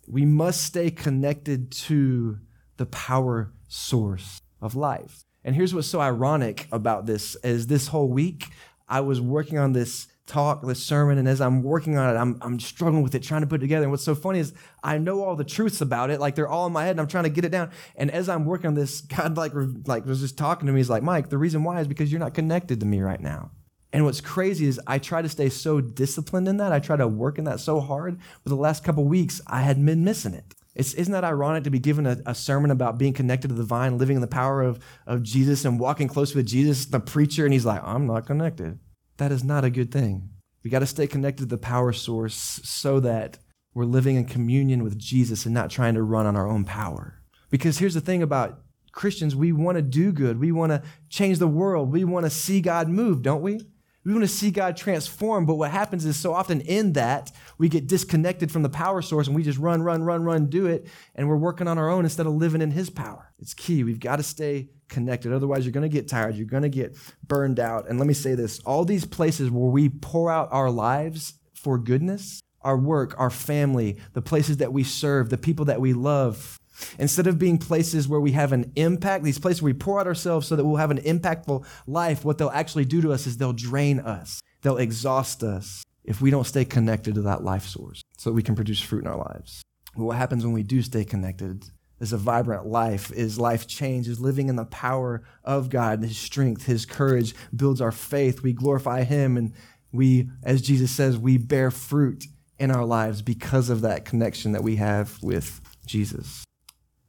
We 0.09 0.25
must 0.25 0.63
stay 0.65 0.91
connected 0.91 1.71
to 1.71 2.39
the 2.75 2.85
power 2.85 3.53
source 3.69 4.41
of 4.61 4.75
life. 4.75 5.23
And 5.45 5.55
here's 5.55 5.73
what's 5.73 5.87
so 5.87 6.01
ironic 6.01 6.67
about 6.69 7.05
this 7.05 7.35
is 7.45 7.67
this 7.67 7.87
whole 7.87 8.09
week 8.09 8.49
I 8.89 8.99
was 8.99 9.21
working 9.21 9.57
on 9.57 9.71
this 9.71 10.07
talk, 10.27 10.65
this 10.65 10.83
sermon, 10.83 11.17
and 11.17 11.27
as 11.27 11.39
I'm 11.39 11.61
working 11.61 11.97
on 11.97 12.15
it, 12.15 12.17
I'm, 12.17 12.37
I'm 12.41 12.59
struggling 12.59 13.03
with 13.03 13.13
it, 13.15 13.23
trying 13.23 13.41
to 13.41 13.47
put 13.47 13.61
it 13.61 13.61
together. 13.61 13.83
And 13.83 13.91
what's 13.91 14.03
so 14.03 14.15
funny 14.15 14.39
is 14.39 14.53
I 14.83 14.97
know 14.97 15.23
all 15.23 15.35
the 15.35 15.43
truths 15.43 15.81
about 15.81 16.09
it, 16.09 16.19
like 16.19 16.35
they're 16.35 16.47
all 16.47 16.67
in 16.67 16.73
my 16.73 16.83
head, 16.83 16.91
and 16.91 17.01
I'm 17.01 17.07
trying 17.07 17.25
to 17.25 17.29
get 17.29 17.45
it 17.45 17.51
down. 17.51 17.71
And 17.95 18.09
as 18.11 18.29
I'm 18.29 18.45
working 18.45 18.67
on 18.67 18.73
this, 18.73 19.01
God 19.01 19.37
like 19.37 19.53
like 19.85 20.05
was 20.05 20.21
just 20.21 20.37
talking 20.37 20.67
to 20.67 20.73
me. 20.73 20.79
He's 20.79 20.89
like, 20.89 21.03
Mike, 21.03 21.29
the 21.29 21.37
reason 21.37 21.63
why 21.63 21.79
is 21.79 21.87
because 21.87 22.11
you're 22.11 22.19
not 22.19 22.33
connected 22.33 22.79
to 22.79 22.85
me 22.85 23.01
right 23.01 23.21
now. 23.21 23.51
And 23.93 24.03
what's 24.03 24.19
crazy 24.19 24.65
is 24.65 24.79
I 24.87 24.99
try 24.99 25.21
to 25.21 25.29
stay 25.29 25.47
so 25.47 25.79
disciplined 25.79 26.49
in 26.49 26.57
that. 26.57 26.73
I 26.73 26.79
try 26.79 26.97
to 26.97 27.07
work 27.07 27.37
in 27.37 27.45
that 27.45 27.61
so 27.61 27.79
hard. 27.79 28.19
But 28.43 28.49
the 28.49 28.55
last 28.57 28.83
couple 28.83 29.05
weeks, 29.05 29.39
I 29.47 29.61
had 29.61 29.83
been 29.83 30.03
missing 30.03 30.33
it. 30.33 30.53
It's, 30.75 30.93
isn't 30.95 31.13
that 31.13 31.23
ironic 31.23 31.63
to 31.63 31.69
be 31.69 31.79
given 31.79 32.05
a, 32.05 32.17
a, 32.25 32.35
sermon 32.35 32.71
about 32.71 32.97
being 32.97 33.13
connected 33.13 33.47
to 33.47 33.53
the 33.53 33.63
vine, 33.63 33.97
living 33.97 34.17
in 34.17 34.21
the 34.21 34.27
power 34.27 34.61
of, 34.61 34.83
of 35.07 35.23
Jesus, 35.23 35.63
and 35.63 35.79
walking 35.79 36.09
close 36.09 36.35
with 36.35 36.45
Jesus, 36.45 36.85
the 36.85 36.99
preacher, 36.99 37.45
and 37.45 37.53
he's 37.53 37.65
like, 37.65 37.81
I'm 37.85 38.05
not 38.05 38.25
connected. 38.25 38.77
That 39.17 39.31
is 39.31 39.43
not 39.43 39.63
a 39.63 39.69
good 39.69 39.91
thing. 39.91 40.29
We 40.63 40.69
got 40.69 40.79
to 40.79 40.85
stay 40.85 41.07
connected 41.07 41.43
to 41.43 41.49
the 41.49 41.57
power 41.57 41.93
source 41.93 42.35
so 42.35 42.99
that 43.01 43.37
we're 43.73 43.85
living 43.85 44.15
in 44.15 44.25
communion 44.25 44.83
with 44.83 44.97
Jesus 44.97 45.45
and 45.45 45.53
not 45.53 45.69
trying 45.69 45.93
to 45.93 46.03
run 46.03 46.25
on 46.25 46.35
our 46.35 46.47
own 46.47 46.65
power. 46.65 47.21
Because 47.49 47.77
here's 47.77 47.93
the 47.93 48.01
thing 48.01 48.23
about 48.23 48.61
Christians 48.91 49.35
we 49.35 49.51
want 49.51 49.75
to 49.75 49.81
do 49.81 50.11
good, 50.11 50.39
we 50.39 50.51
want 50.51 50.71
to 50.71 50.81
change 51.09 51.37
the 51.37 51.47
world, 51.47 51.91
we 51.91 52.03
want 52.03 52.25
to 52.25 52.29
see 52.29 52.61
God 52.61 52.87
move, 52.87 53.21
don't 53.21 53.41
we? 53.41 53.59
We 54.05 54.13
want 54.13 54.23
to 54.23 54.27
see 54.27 54.51
God 54.51 54.77
transform, 54.77 55.47
but 55.47 55.55
what 55.55 55.71
happens 55.71 56.05
is 56.05 56.15
so 56.15 56.31
often 56.31 56.61
in 56.61 56.93
that, 56.93 57.31
we 57.57 57.69
get 57.69 57.87
disconnected 57.87 58.51
from 58.51 58.61
the 58.61 58.69
power 58.69 59.01
source 59.01 59.25
and 59.25 59.35
we 59.35 59.41
just 59.41 59.57
run, 59.57 59.81
run, 59.81 60.03
run, 60.03 60.23
run, 60.23 60.45
do 60.45 60.67
it, 60.67 60.87
and 61.15 61.27
we're 61.27 61.35
working 61.35 61.67
on 61.67 61.79
our 61.79 61.89
own 61.89 62.05
instead 62.05 62.27
of 62.27 62.33
living 62.33 62.61
in 62.61 62.69
His 62.69 62.91
power. 62.91 63.33
It's 63.39 63.55
key. 63.55 63.83
We've 63.83 63.99
got 63.99 64.17
to 64.17 64.23
stay 64.23 64.69
connected. 64.89 65.33
Otherwise, 65.33 65.65
you're 65.65 65.71
going 65.71 65.89
to 65.89 65.89
get 65.89 66.07
tired. 66.07 66.35
You're 66.35 66.45
going 66.45 66.63
to 66.63 66.69
get 66.69 66.95
burned 67.27 67.59
out. 67.59 67.89
And 67.89 67.97
let 67.97 68.07
me 68.07 68.13
say 68.13 68.35
this 68.35 68.59
all 68.59 68.85
these 68.85 69.05
places 69.05 69.49
where 69.49 69.71
we 69.71 69.89
pour 69.89 70.29
out 70.29 70.49
our 70.51 70.69
lives 70.69 71.33
for 71.55 71.79
goodness, 71.79 72.41
our 72.61 72.77
work, 72.77 73.15
our 73.17 73.31
family, 73.31 73.97
the 74.13 74.21
places 74.21 74.57
that 74.57 74.71
we 74.71 74.83
serve, 74.83 75.29
the 75.29 75.37
people 75.37 75.65
that 75.65 75.81
we 75.81 75.93
love, 75.93 76.59
Instead 76.99 77.27
of 77.27 77.39
being 77.39 77.57
places 77.57 78.07
where 78.07 78.19
we 78.19 78.31
have 78.31 78.51
an 78.51 78.71
impact, 78.75 79.23
these 79.23 79.39
places 79.39 79.61
where 79.61 79.73
we 79.73 79.77
pour 79.77 79.99
out 79.99 80.07
ourselves 80.07 80.47
so 80.47 80.55
that 80.55 80.65
we'll 80.65 80.77
have 80.77 80.91
an 80.91 81.01
impactful 81.01 81.65
life, 81.87 82.25
what 82.25 82.37
they'll 82.37 82.49
actually 82.49 82.85
do 82.85 83.01
to 83.01 83.11
us 83.11 83.27
is 83.27 83.37
they'll 83.37 83.53
drain 83.53 83.99
us. 83.99 84.41
They'll 84.61 84.77
exhaust 84.77 85.43
us 85.43 85.83
if 86.03 86.21
we 86.21 86.31
don't 86.31 86.45
stay 86.45 86.65
connected 86.65 87.15
to 87.15 87.21
that 87.23 87.43
life 87.43 87.65
source 87.65 88.01
so 88.17 88.29
that 88.29 88.35
we 88.35 88.43
can 88.43 88.55
produce 88.55 88.81
fruit 88.81 89.03
in 89.03 89.07
our 89.07 89.17
lives. 89.17 89.61
But 89.95 90.03
what 90.03 90.17
happens 90.17 90.43
when 90.43 90.53
we 90.53 90.63
do 90.63 90.81
stay 90.81 91.05
connected 91.05 91.65
is 91.99 92.11
a 92.11 92.17
vibrant 92.17 92.65
life, 92.65 93.11
is 93.11 93.39
life 93.39 93.67
change, 93.67 94.07
is 94.07 94.19
living 94.19 94.49
in 94.49 94.55
the 94.55 94.65
power 94.65 95.23
of 95.43 95.69
God, 95.69 96.01
His 96.01 96.17
strength, 96.17 96.65
His 96.65 96.85
courage 96.85 97.33
builds 97.55 97.79
our 97.79 97.91
faith. 97.91 98.41
We 98.41 98.53
glorify 98.53 99.03
Him, 99.03 99.37
and 99.37 99.53
we, 99.91 100.29
as 100.43 100.61
Jesus 100.61 100.91
says, 100.91 101.17
we 101.17 101.37
bear 101.37 101.71
fruit 101.71 102.25
in 102.59 102.71
our 102.71 102.85
lives 102.85 103.21
because 103.21 103.69
of 103.69 103.81
that 103.81 104.05
connection 104.05 104.51
that 104.51 104.63
we 104.63 104.75
have 104.75 105.21
with 105.21 105.61
Jesus. 105.85 106.43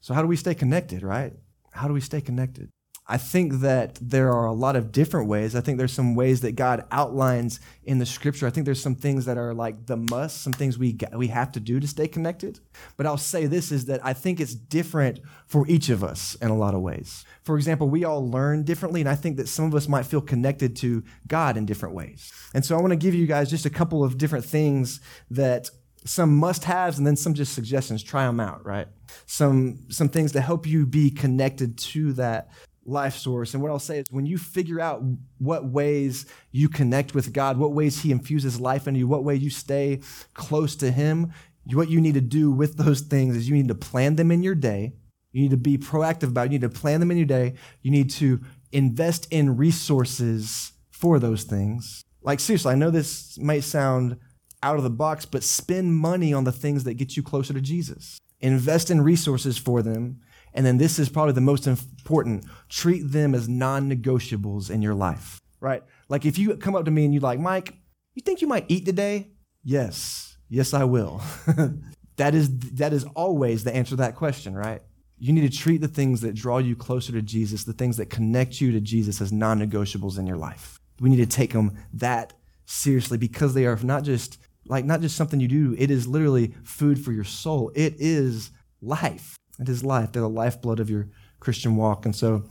So, 0.06 0.14
how 0.14 0.22
do 0.22 0.28
we 0.28 0.36
stay 0.36 0.54
connected, 0.54 1.02
right? 1.02 1.32
How 1.72 1.88
do 1.88 1.92
we 1.92 2.00
stay 2.00 2.20
connected? 2.20 2.70
I 3.08 3.18
think 3.18 3.54
that 3.54 3.98
there 4.00 4.32
are 4.32 4.46
a 4.46 4.52
lot 4.52 4.76
of 4.76 4.92
different 4.92 5.28
ways. 5.28 5.56
I 5.56 5.60
think 5.60 5.78
there's 5.78 5.92
some 5.92 6.14
ways 6.14 6.42
that 6.42 6.52
God 6.52 6.86
outlines 6.92 7.58
in 7.82 7.98
the 7.98 8.06
scripture. 8.06 8.46
I 8.46 8.50
think 8.50 8.66
there's 8.66 8.80
some 8.80 8.94
things 8.94 9.24
that 9.24 9.36
are 9.36 9.52
like 9.52 9.86
the 9.86 9.96
must, 9.96 10.42
some 10.42 10.52
things 10.52 10.78
we 10.78 10.96
we 11.12 11.26
have 11.26 11.50
to 11.52 11.60
do 11.60 11.80
to 11.80 11.88
stay 11.88 12.06
connected. 12.06 12.60
But 12.96 13.06
I'll 13.06 13.16
say 13.16 13.46
this 13.46 13.72
is 13.72 13.86
that 13.86 13.98
I 14.06 14.12
think 14.12 14.38
it's 14.38 14.54
different 14.54 15.18
for 15.48 15.66
each 15.66 15.88
of 15.88 16.04
us 16.04 16.36
in 16.36 16.50
a 16.50 16.56
lot 16.56 16.76
of 16.76 16.82
ways. 16.82 17.24
For 17.42 17.56
example, 17.56 17.88
we 17.88 18.04
all 18.04 18.30
learn 18.30 18.62
differently 18.62 19.00
and 19.00 19.10
I 19.10 19.16
think 19.16 19.38
that 19.38 19.48
some 19.48 19.64
of 19.64 19.74
us 19.74 19.88
might 19.88 20.06
feel 20.06 20.20
connected 20.20 20.76
to 20.76 21.02
God 21.26 21.56
in 21.56 21.66
different 21.66 21.96
ways. 21.96 22.32
And 22.54 22.64
so 22.64 22.78
I 22.78 22.80
want 22.80 22.92
to 22.92 22.96
give 22.96 23.16
you 23.16 23.26
guys 23.26 23.50
just 23.50 23.66
a 23.66 23.70
couple 23.70 24.04
of 24.04 24.18
different 24.18 24.44
things 24.44 25.00
that 25.32 25.68
some 26.04 26.36
must-haves 26.36 26.96
and 26.96 27.04
then 27.04 27.16
some 27.16 27.34
just 27.34 27.54
suggestions. 27.54 28.04
Try 28.04 28.24
them 28.24 28.38
out, 28.38 28.64
right? 28.64 28.86
Some 29.26 29.90
some 29.90 30.08
things 30.08 30.32
to 30.32 30.40
help 30.40 30.66
you 30.66 30.86
be 30.86 31.10
connected 31.10 31.78
to 31.78 32.12
that 32.14 32.50
life 32.84 33.16
source. 33.16 33.54
And 33.54 33.62
what 33.62 33.70
I'll 33.70 33.78
say 33.78 33.98
is 33.98 34.06
when 34.10 34.26
you 34.26 34.38
figure 34.38 34.80
out 34.80 35.02
what 35.38 35.66
ways 35.66 36.26
you 36.52 36.68
connect 36.68 37.14
with 37.14 37.32
God, 37.32 37.58
what 37.58 37.72
ways 37.72 38.02
He 38.02 38.12
infuses 38.12 38.60
life 38.60 38.86
into 38.86 39.00
you, 39.00 39.08
what 39.08 39.24
way 39.24 39.34
you 39.34 39.50
stay 39.50 40.00
close 40.34 40.76
to 40.76 40.90
Him, 40.90 41.32
what 41.72 41.90
you 41.90 42.00
need 42.00 42.14
to 42.14 42.20
do 42.20 42.50
with 42.50 42.76
those 42.76 43.00
things 43.00 43.36
is 43.36 43.48
you 43.48 43.56
need 43.56 43.68
to 43.68 43.74
plan 43.74 44.16
them 44.16 44.30
in 44.30 44.42
your 44.42 44.54
day. 44.54 44.94
You 45.32 45.42
need 45.42 45.50
to 45.50 45.56
be 45.56 45.76
proactive 45.76 46.28
about 46.28 46.46
it. 46.46 46.52
You 46.52 46.58
need 46.58 46.72
to 46.72 46.80
plan 46.80 47.00
them 47.00 47.10
in 47.10 47.16
your 47.16 47.26
day. 47.26 47.54
You 47.82 47.90
need 47.90 48.10
to 48.10 48.40
invest 48.72 49.26
in 49.30 49.56
resources 49.56 50.72
for 50.90 51.18
those 51.18 51.42
things. 51.42 52.02
Like, 52.22 52.40
seriously, 52.40 52.72
I 52.72 52.76
know 52.76 52.90
this 52.90 53.38
might 53.38 53.64
sound 53.64 54.16
out 54.62 54.78
of 54.78 54.82
the 54.82 54.90
box, 54.90 55.26
but 55.26 55.42
spend 55.42 55.94
money 55.94 56.32
on 56.32 56.44
the 56.44 56.52
things 56.52 56.84
that 56.84 56.94
get 56.94 57.16
you 57.16 57.22
closer 57.22 57.52
to 57.52 57.60
Jesus. 57.60 58.18
Invest 58.40 58.90
in 58.90 59.00
resources 59.00 59.56
for 59.58 59.82
them. 59.82 60.20
And 60.52 60.64
then 60.64 60.78
this 60.78 60.98
is 60.98 61.08
probably 61.08 61.34
the 61.34 61.40
most 61.40 61.66
important 61.66 62.44
treat 62.68 63.00
them 63.00 63.34
as 63.34 63.48
non 63.48 63.90
negotiables 63.90 64.70
in 64.70 64.82
your 64.82 64.94
life, 64.94 65.40
right? 65.60 65.82
Like 66.08 66.24
if 66.24 66.38
you 66.38 66.56
come 66.56 66.74
up 66.74 66.84
to 66.86 66.90
me 66.90 67.04
and 67.04 67.12
you're 67.12 67.20
like, 67.20 67.38
Mike, 67.38 67.74
you 68.14 68.22
think 68.22 68.40
you 68.40 68.48
might 68.48 68.64
eat 68.68 68.86
today? 68.86 69.32
Yes. 69.62 70.36
Yes, 70.48 70.72
I 70.72 70.84
will. 70.84 71.20
that 72.16 72.34
is 72.34 72.58
that 72.74 72.92
is 72.92 73.04
always 73.14 73.64
the 73.64 73.74
answer 73.74 73.90
to 73.90 73.96
that 73.96 74.16
question, 74.16 74.54
right? 74.54 74.80
You 75.18 75.32
need 75.32 75.50
to 75.50 75.58
treat 75.58 75.80
the 75.80 75.88
things 75.88 76.20
that 76.20 76.34
draw 76.34 76.58
you 76.58 76.76
closer 76.76 77.12
to 77.12 77.22
Jesus, 77.22 77.64
the 77.64 77.72
things 77.72 77.96
that 77.96 78.10
connect 78.10 78.60
you 78.60 78.70
to 78.72 78.80
Jesus 78.80 79.20
as 79.20 79.32
non-negotiables 79.32 80.18
in 80.18 80.26
your 80.26 80.36
life. 80.36 80.78
We 81.00 81.10
need 81.10 81.16
to 81.16 81.26
take 81.26 81.52
them 81.52 81.76
that 81.94 82.34
seriously 82.66 83.18
because 83.18 83.54
they 83.54 83.66
are 83.66 83.78
not 83.82 84.04
just 84.04 84.38
like 84.68 84.84
not 84.84 85.00
just 85.00 85.16
something 85.16 85.40
you 85.40 85.48
do, 85.48 85.74
it 85.78 85.90
is 85.90 86.06
literally 86.06 86.54
food 86.64 87.02
for 87.02 87.12
your 87.12 87.24
soul. 87.24 87.70
It 87.74 87.94
is 87.98 88.50
life. 88.80 89.36
It 89.58 89.68
is 89.68 89.84
life. 89.84 90.12
They're 90.12 90.22
the 90.22 90.28
lifeblood 90.28 90.80
of 90.80 90.90
your 90.90 91.08
Christian 91.40 91.76
walk. 91.76 92.04
And 92.04 92.14
so 92.14 92.44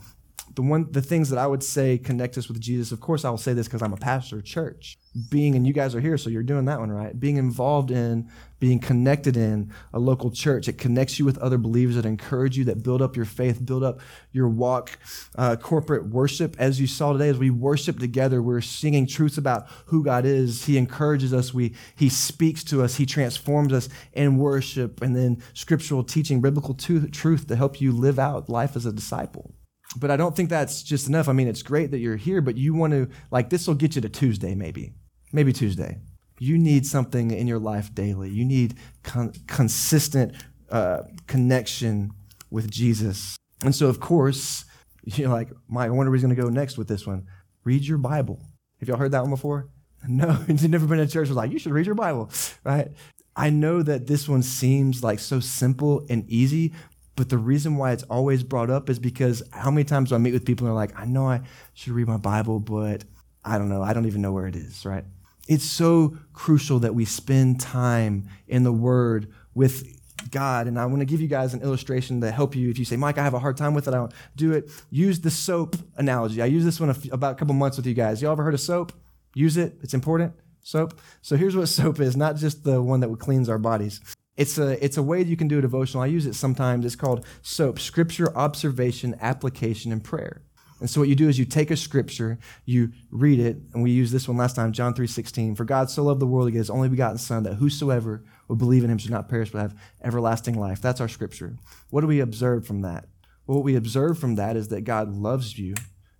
the 0.56 0.62
one 0.62 0.90
the 0.90 1.02
things 1.02 1.30
that 1.30 1.38
I 1.38 1.46
would 1.46 1.62
say 1.62 1.98
connect 1.98 2.36
us 2.36 2.48
with 2.48 2.60
Jesus, 2.60 2.90
of 2.90 3.00
course 3.00 3.24
I 3.24 3.30
will 3.30 3.38
say 3.38 3.52
this 3.52 3.68
because 3.68 3.82
I'm 3.82 3.92
a 3.92 3.98
pastor 3.98 4.38
of 4.38 4.44
church 4.44 4.98
being, 5.30 5.54
and 5.54 5.66
you 5.66 5.72
guys 5.72 5.94
are 5.94 6.00
here, 6.00 6.18
so 6.18 6.28
you're 6.28 6.42
doing 6.42 6.64
that 6.66 6.78
one 6.78 6.90
right. 6.90 7.18
Being 7.18 7.36
involved 7.36 7.90
in, 7.90 8.30
being 8.58 8.78
connected 8.78 9.36
in 9.36 9.72
a 9.92 9.98
local 9.98 10.30
church, 10.30 10.68
it 10.68 10.78
connects 10.78 11.18
you 11.18 11.24
with 11.24 11.38
other 11.38 11.58
believers 11.58 11.96
that 11.96 12.04
encourage 12.04 12.56
you, 12.56 12.64
that 12.64 12.82
build 12.82 13.00
up 13.00 13.16
your 13.16 13.24
faith, 13.24 13.64
build 13.64 13.82
up 13.82 14.00
your 14.32 14.48
walk. 14.48 14.98
Uh, 15.36 15.56
corporate 15.56 16.06
worship, 16.06 16.56
as 16.58 16.80
you 16.80 16.86
saw 16.86 17.12
today, 17.12 17.28
as 17.28 17.38
we 17.38 17.50
worship 17.50 17.98
together, 17.98 18.42
we're 18.42 18.60
singing 18.60 19.06
truths 19.06 19.38
about 19.38 19.68
who 19.86 20.02
God 20.04 20.24
is. 20.24 20.64
He 20.64 20.76
encourages 20.78 21.32
us. 21.32 21.52
We 21.52 21.74
He 21.96 22.08
speaks 22.08 22.62
to 22.64 22.82
us. 22.82 22.96
He 22.96 23.06
transforms 23.06 23.72
us 23.72 23.88
in 24.12 24.36
worship, 24.36 25.02
and 25.02 25.16
then 25.16 25.42
scriptural 25.54 26.04
teaching, 26.04 26.40
biblical 26.40 26.74
truth 26.74 27.46
to 27.46 27.56
help 27.56 27.80
you 27.80 27.92
live 27.92 28.18
out 28.18 28.48
life 28.48 28.76
as 28.76 28.86
a 28.86 28.92
disciple 28.92 29.55
but 29.96 30.10
I 30.10 30.16
don't 30.16 30.36
think 30.36 30.50
that's 30.50 30.82
just 30.82 31.08
enough. 31.08 31.28
I 31.28 31.32
mean, 31.32 31.48
it's 31.48 31.62
great 31.62 31.90
that 31.90 31.98
you're 31.98 32.16
here, 32.16 32.40
but 32.40 32.56
you 32.56 32.74
want 32.74 32.92
to, 32.92 33.08
like, 33.30 33.50
this 33.50 33.66
will 33.66 33.74
get 33.74 33.94
you 33.94 34.02
to 34.02 34.08
Tuesday, 34.08 34.54
maybe 34.54 34.94
maybe 35.32 35.52
Tuesday. 35.52 35.98
You 36.38 36.58
need 36.58 36.86
something 36.86 37.30
in 37.30 37.46
your 37.46 37.58
life 37.58 37.94
daily. 37.94 38.30
You 38.30 38.44
need 38.44 38.74
con- 39.02 39.32
consistent 39.46 40.34
uh, 40.70 41.02
connection 41.26 42.10
with 42.50 42.70
Jesus. 42.70 43.36
And 43.62 43.74
so, 43.74 43.88
of 43.88 44.00
course, 44.00 44.64
you're 45.04 45.28
like, 45.28 45.50
Mike, 45.68 45.88
I 45.88 45.90
wonder 45.90 46.10
where 46.10 46.16
he's 46.16 46.24
going 46.24 46.34
to 46.34 46.42
go 46.42 46.48
next 46.48 46.76
with 46.76 46.88
this 46.88 47.06
one. 47.06 47.26
Read 47.64 47.84
your 47.84 47.98
Bible. 47.98 48.40
Have 48.80 48.88
y'all 48.88 48.98
heard 48.98 49.12
that 49.12 49.22
one 49.22 49.30
before? 49.30 49.68
No, 50.08 50.38
you've 50.46 50.68
never 50.68 50.86
been 50.86 50.98
to 50.98 51.08
church. 51.08 51.28
Was 51.28 51.36
like, 51.36 51.50
you 51.50 51.58
should 51.58 51.72
read 51.72 51.86
your 51.86 51.96
Bible, 51.96 52.30
right? 52.62 52.92
I 53.34 53.50
know 53.50 53.82
that 53.82 54.06
this 54.06 54.28
one 54.28 54.42
seems 54.42 55.02
like 55.02 55.18
so 55.18 55.40
simple 55.40 56.06
and 56.08 56.24
easy, 56.28 56.74
but 57.16 57.30
the 57.30 57.38
reason 57.38 57.76
why 57.76 57.92
it's 57.92 58.02
always 58.04 58.42
brought 58.42 58.70
up 58.70 58.90
is 58.90 58.98
because 58.98 59.42
how 59.50 59.70
many 59.70 59.84
times 59.84 60.10
do 60.10 60.14
I 60.14 60.18
meet 60.18 60.32
with 60.32 60.44
people 60.44 60.66
and 60.66 60.72
they're 60.72 60.80
like, 60.80 60.98
I 60.98 61.06
know 61.06 61.26
I 61.26 61.40
should 61.72 61.94
read 61.94 62.06
my 62.06 62.18
Bible, 62.18 62.60
but 62.60 63.04
I 63.44 63.58
don't 63.58 63.70
know. 63.70 63.82
I 63.82 63.94
don't 63.94 64.06
even 64.06 64.20
know 64.20 64.32
where 64.32 64.46
it 64.46 64.54
is, 64.54 64.84
right? 64.84 65.04
It's 65.48 65.64
so 65.64 66.16
crucial 66.32 66.78
that 66.80 66.94
we 66.94 67.04
spend 67.04 67.60
time 67.60 68.28
in 68.46 68.64
the 68.64 68.72
Word 68.72 69.32
with 69.54 69.96
God. 70.30 70.66
And 70.66 70.78
I 70.78 70.86
want 70.86 71.00
to 71.00 71.06
give 71.06 71.20
you 71.20 71.28
guys 71.28 71.54
an 71.54 71.62
illustration 71.62 72.20
to 72.20 72.30
help 72.30 72.54
you. 72.54 72.68
If 72.68 72.78
you 72.78 72.84
say, 72.84 72.96
Mike, 72.96 73.16
I 73.16 73.24
have 73.24 73.34
a 73.34 73.38
hard 73.38 73.56
time 73.56 73.72
with 73.72 73.88
it, 73.88 73.94
I 73.94 73.96
don't 73.96 74.12
do 74.34 74.52
it. 74.52 74.70
Use 74.90 75.20
the 75.20 75.30
soap 75.30 75.76
analogy. 75.96 76.42
I 76.42 76.46
use 76.46 76.64
this 76.64 76.80
one 76.80 76.94
about 77.12 77.32
a 77.32 77.34
couple 77.36 77.54
months 77.54 77.76
with 77.76 77.86
you 77.86 77.94
guys. 77.94 78.20
Y'all 78.20 78.32
ever 78.32 78.42
heard 78.42 78.54
of 78.54 78.60
soap? 78.60 78.92
Use 79.34 79.56
it. 79.56 79.78
It's 79.82 79.94
important. 79.94 80.34
Soap. 80.62 81.00
So 81.22 81.36
here's 81.36 81.56
what 81.56 81.68
soap 81.68 82.00
is, 82.00 82.16
not 82.16 82.36
just 82.36 82.64
the 82.64 82.82
one 82.82 83.00
that 83.00 83.16
cleans 83.18 83.48
our 83.48 83.58
bodies. 83.58 84.00
It's 84.36 84.58
a, 84.58 84.82
it's 84.84 84.96
a 84.96 85.02
way 85.02 85.22
you 85.22 85.36
can 85.36 85.48
do 85.48 85.58
a 85.58 85.62
devotional. 85.62 86.02
I 86.02 86.06
use 86.06 86.26
it 86.26 86.34
sometimes. 86.34 86.84
It's 86.84 86.96
called 86.96 87.24
SOAP, 87.42 87.78
Scripture, 87.78 88.36
Observation, 88.36 89.16
Application, 89.20 89.92
and 89.92 90.04
Prayer. 90.04 90.42
And 90.78 90.90
so 90.90 91.00
what 91.00 91.08
you 91.08 91.14
do 91.14 91.28
is 91.28 91.38
you 91.38 91.46
take 91.46 91.70
a 91.70 91.76
scripture, 91.76 92.38
you 92.66 92.92
read 93.10 93.38
it, 93.38 93.56
and 93.72 93.82
we 93.82 93.90
used 93.90 94.12
this 94.12 94.28
one 94.28 94.36
last 94.36 94.56
time, 94.56 94.72
John 94.72 94.92
3.16. 94.92 95.56
For 95.56 95.64
God 95.64 95.88
so 95.88 96.02
loved 96.04 96.20
the 96.20 96.26
world, 96.26 96.48
he 96.48 96.52
gave 96.52 96.60
his 96.60 96.70
only 96.70 96.90
begotten 96.90 97.16
son, 97.16 97.44
that 97.44 97.54
whosoever 97.54 98.24
would 98.48 98.58
believe 98.58 98.84
in 98.84 98.90
him 98.90 98.98
should 98.98 99.10
not 99.10 99.28
perish 99.28 99.50
but 99.50 99.62
have 99.62 99.74
everlasting 100.04 100.58
life. 100.58 100.82
That's 100.82 101.00
our 101.00 101.08
scripture. 101.08 101.56
What 101.88 102.02
do 102.02 102.06
we 102.06 102.20
observe 102.20 102.66
from 102.66 102.82
that? 102.82 103.06
What 103.46 103.64
we 103.64 103.74
observe 103.74 104.18
from 104.18 104.34
that 104.34 104.56
is 104.56 104.68
that 104.68 104.82
God 104.82 105.14
loves 105.14 105.58
you. 105.58 105.74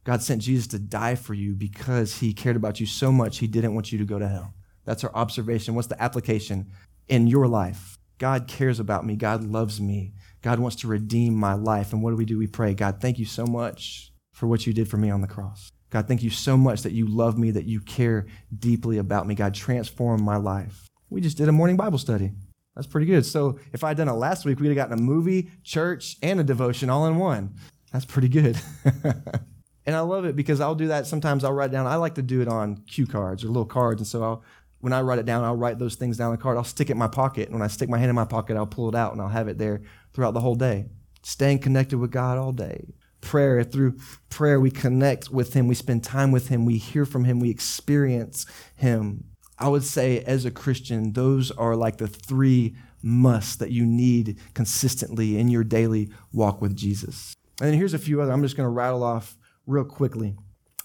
God 0.05 0.23
sent 0.23 0.43
Jesus 0.43 0.69
to 0.69 0.79
die 0.79 1.17
for 1.17 1.35
you 1.35 1.55
because 1.55 2.21
he 2.21 2.33
cared 2.33 2.57
about 2.57 2.81
you 2.81 2.87
so 2.87 3.13
much 3.13 3.39
he 3.39 3.49
didn't 3.49 3.75
want 3.75 3.93
you 3.93 3.99
to 3.99 4.05
go 4.05 4.19
to 4.19 4.29
hell. 4.29 4.55
That's 4.85 5.05
our 5.05 5.15
observation. 5.15 5.75
What's 5.75 5.89
the 5.89 6.01
application 6.01 6.71
in 7.09 7.27
your 7.27 7.47
life? 7.47 7.96
God 8.19 8.49
cares 8.49 8.81
about 8.81 9.05
me. 9.05 9.17
God 9.17 9.45
loves 9.45 9.81
me. 9.81 10.15
God 10.43 10.59
wants 10.59 10.77
to 10.77 10.89
redeem 10.89 11.35
my 11.35 11.55
life. 11.55 11.93
And 11.93 12.03
what 12.03 12.11
do 12.11 12.17
we 12.17 12.25
do? 12.25 12.39
We 12.39 12.47
pray, 12.47 12.75
God, 12.75 13.01
thank 13.01 13.19
you 13.19 13.25
so 13.25 13.47
much 13.47 14.13
for 14.33 14.47
what 14.47 14.67
you 14.67 14.73
did 14.73 14.89
for 14.89 14.97
me 14.97 15.11
on 15.11 15.21
the 15.21 15.27
cross. 15.27 15.71
God, 15.91 16.09
thank 16.09 16.23
you 16.23 16.31
so 16.31 16.57
much 16.57 16.83
that 16.83 16.93
you 16.93 17.07
love 17.07 17.39
me, 17.39 17.51
that 17.53 17.65
you 17.65 17.81
care 17.81 18.27
deeply 18.57 18.99
about 18.99 19.27
me. 19.27 19.35
God, 19.35 19.55
transform 19.55 20.23
my 20.23 20.37
life. 20.37 20.89
We 21.11 21.21
just 21.21 21.37
did 21.37 21.49
a 21.49 21.53
morning 21.53 21.77
Bible 21.77 21.99
study. 21.99 22.33
That's 22.75 22.87
pretty 22.87 23.07
good. 23.07 23.25
So 23.25 23.59
if 23.73 23.83
I'd 23.83 23.97
done 23.97 24.09
it 24.09 24.13
last 24.13 24.45
week, 24.45 24.61
we'd 24.61 24.69
have 24.69 24.77
gotten 24.77 24.99
a 24.99 25.03
movie, 25.03 25.51
church, 25.63 26.17
and 26.23 26.39
a 26.39 26.45
devotion 26.45 26.91
all 26.91 27.07
in 27.07 27.17
one. 27.17 27.55
That's 27.93 28.05
pretty 28.05 28.29
good. 28.29 28.61
and 29.87 29.97
I 29.97 30.01
love 30.01 30.27
it 30.27 30.37
because 30.37 30.61
I'll 30.61 30.75
do 30.75 30.89
that. 30.89 31.07
Sometimes 31.07 31.45
I'll 31.45 31.53
write 31.53 31.71
down, 31.71 31.87
I 31.87 31.97
like 31.97 32.17
to 32.17 32.23
do 32.23 32.43
it 32.43 32.49
on 32.49 32.77
cue 32.89 33.07
cards 33.07 33.45
or 33.45 33.47
little 33.47 33.65
cards. 33.65 34.01
And 34.01 34.07
so 34.07 34.23
I'll, 34.23 34.45
when 34.87 34.93
I 34.93 35.01
write 35.01 35.19
it 35.19 35.27
down, 35.27 35.43
I'll 35.43 35.57
write 35.57 35.81
those 35.81 35.97
things 35.97 36.17
down 36.17 36.27
on 36.27 36.37
the 36.37 36.41
card. 36.41 36.57
I'll 36.57 36.63
stick 36.63 36.91
it 36.91 36.93
in 36.93 36.99
my 36.99 37.09
pocket. 37.09 37.49
And 37.49 37.55
when 37.55 37.63
I 37.63 37.67
stick 37.67 37.89
my 37.89 37.99
hand 37.99 38.09
in 38.09 38.15
my 38.15 38.25
pocket, 38.25 38.57
I'll 38.57 38.69
pull 38.69 38.89
it 38.89 38.95
out 38.95 39.11
and 39.11 39.21
I'll 39.21 39.27
have 39.27 39.49
it 39.49 39.59
there 39.59 39.83
throughout 40.15 40.31
the 40.31 40.39
whole 40.39 40.55
day. 40.55 40.87
Staying 41.25 41.59
connected 41.59 41.99
with 41.99 42.13
God 42.13 42.39
all 42.39 42.53
day. 42.53 42.87
Prayer, 43.21 43.65
through 43.65 43.99
prayer, 44.31 44.61
we 44.61 44.71
connect 44.71 45.29
with 45.29 45.55
Him. 45.55 45.67
We 45.67 45.75
spend 45.75 46.05
time 46.05 46.31
with 46.31 46.51
Him. 46.51 46.65
We 46.65 46.79
hear 46.79 47.05
from 47.05 47.25
Him. 47.25 47.41
We 47.41 47.51
experience 47.51 48.47
Him. 48.77 49.25
I 49.59 49.67
would 49.67 49.83
say, 49.83 50.21
as 50.21 50.45
a 50.45 50.53
Christian, 50.53 51.15
those 51.15 51.51
are 51.51 51.75
like 51.75 51.97
the 51.97 52.07
three 52.07 52.77
musts 53.03 53.57
that 53.57 53.73
you 53.73 53.85
need 53.85 54.39
consistently 54.55 55.37
in 55.37 55.49
your 55.49 55.65
daily 55.65 56.11
walk 56.33 56.63
with 56.63 56.77
Jesus. 56.77 57.35
And 57.61 57.71
then 57.71 57.77
here's 57.77 57.93
a 57.93 57.99
few 57.99 58.21
other, 58.21 58.31
I'm 58.31 58.43
just 58.43 58.57
going 58.57 58.69
to 58.69 58.71
rattle 58.71 59.03
off 59.03 59.37
real 59.67 59.83
quickly 59.83 60.37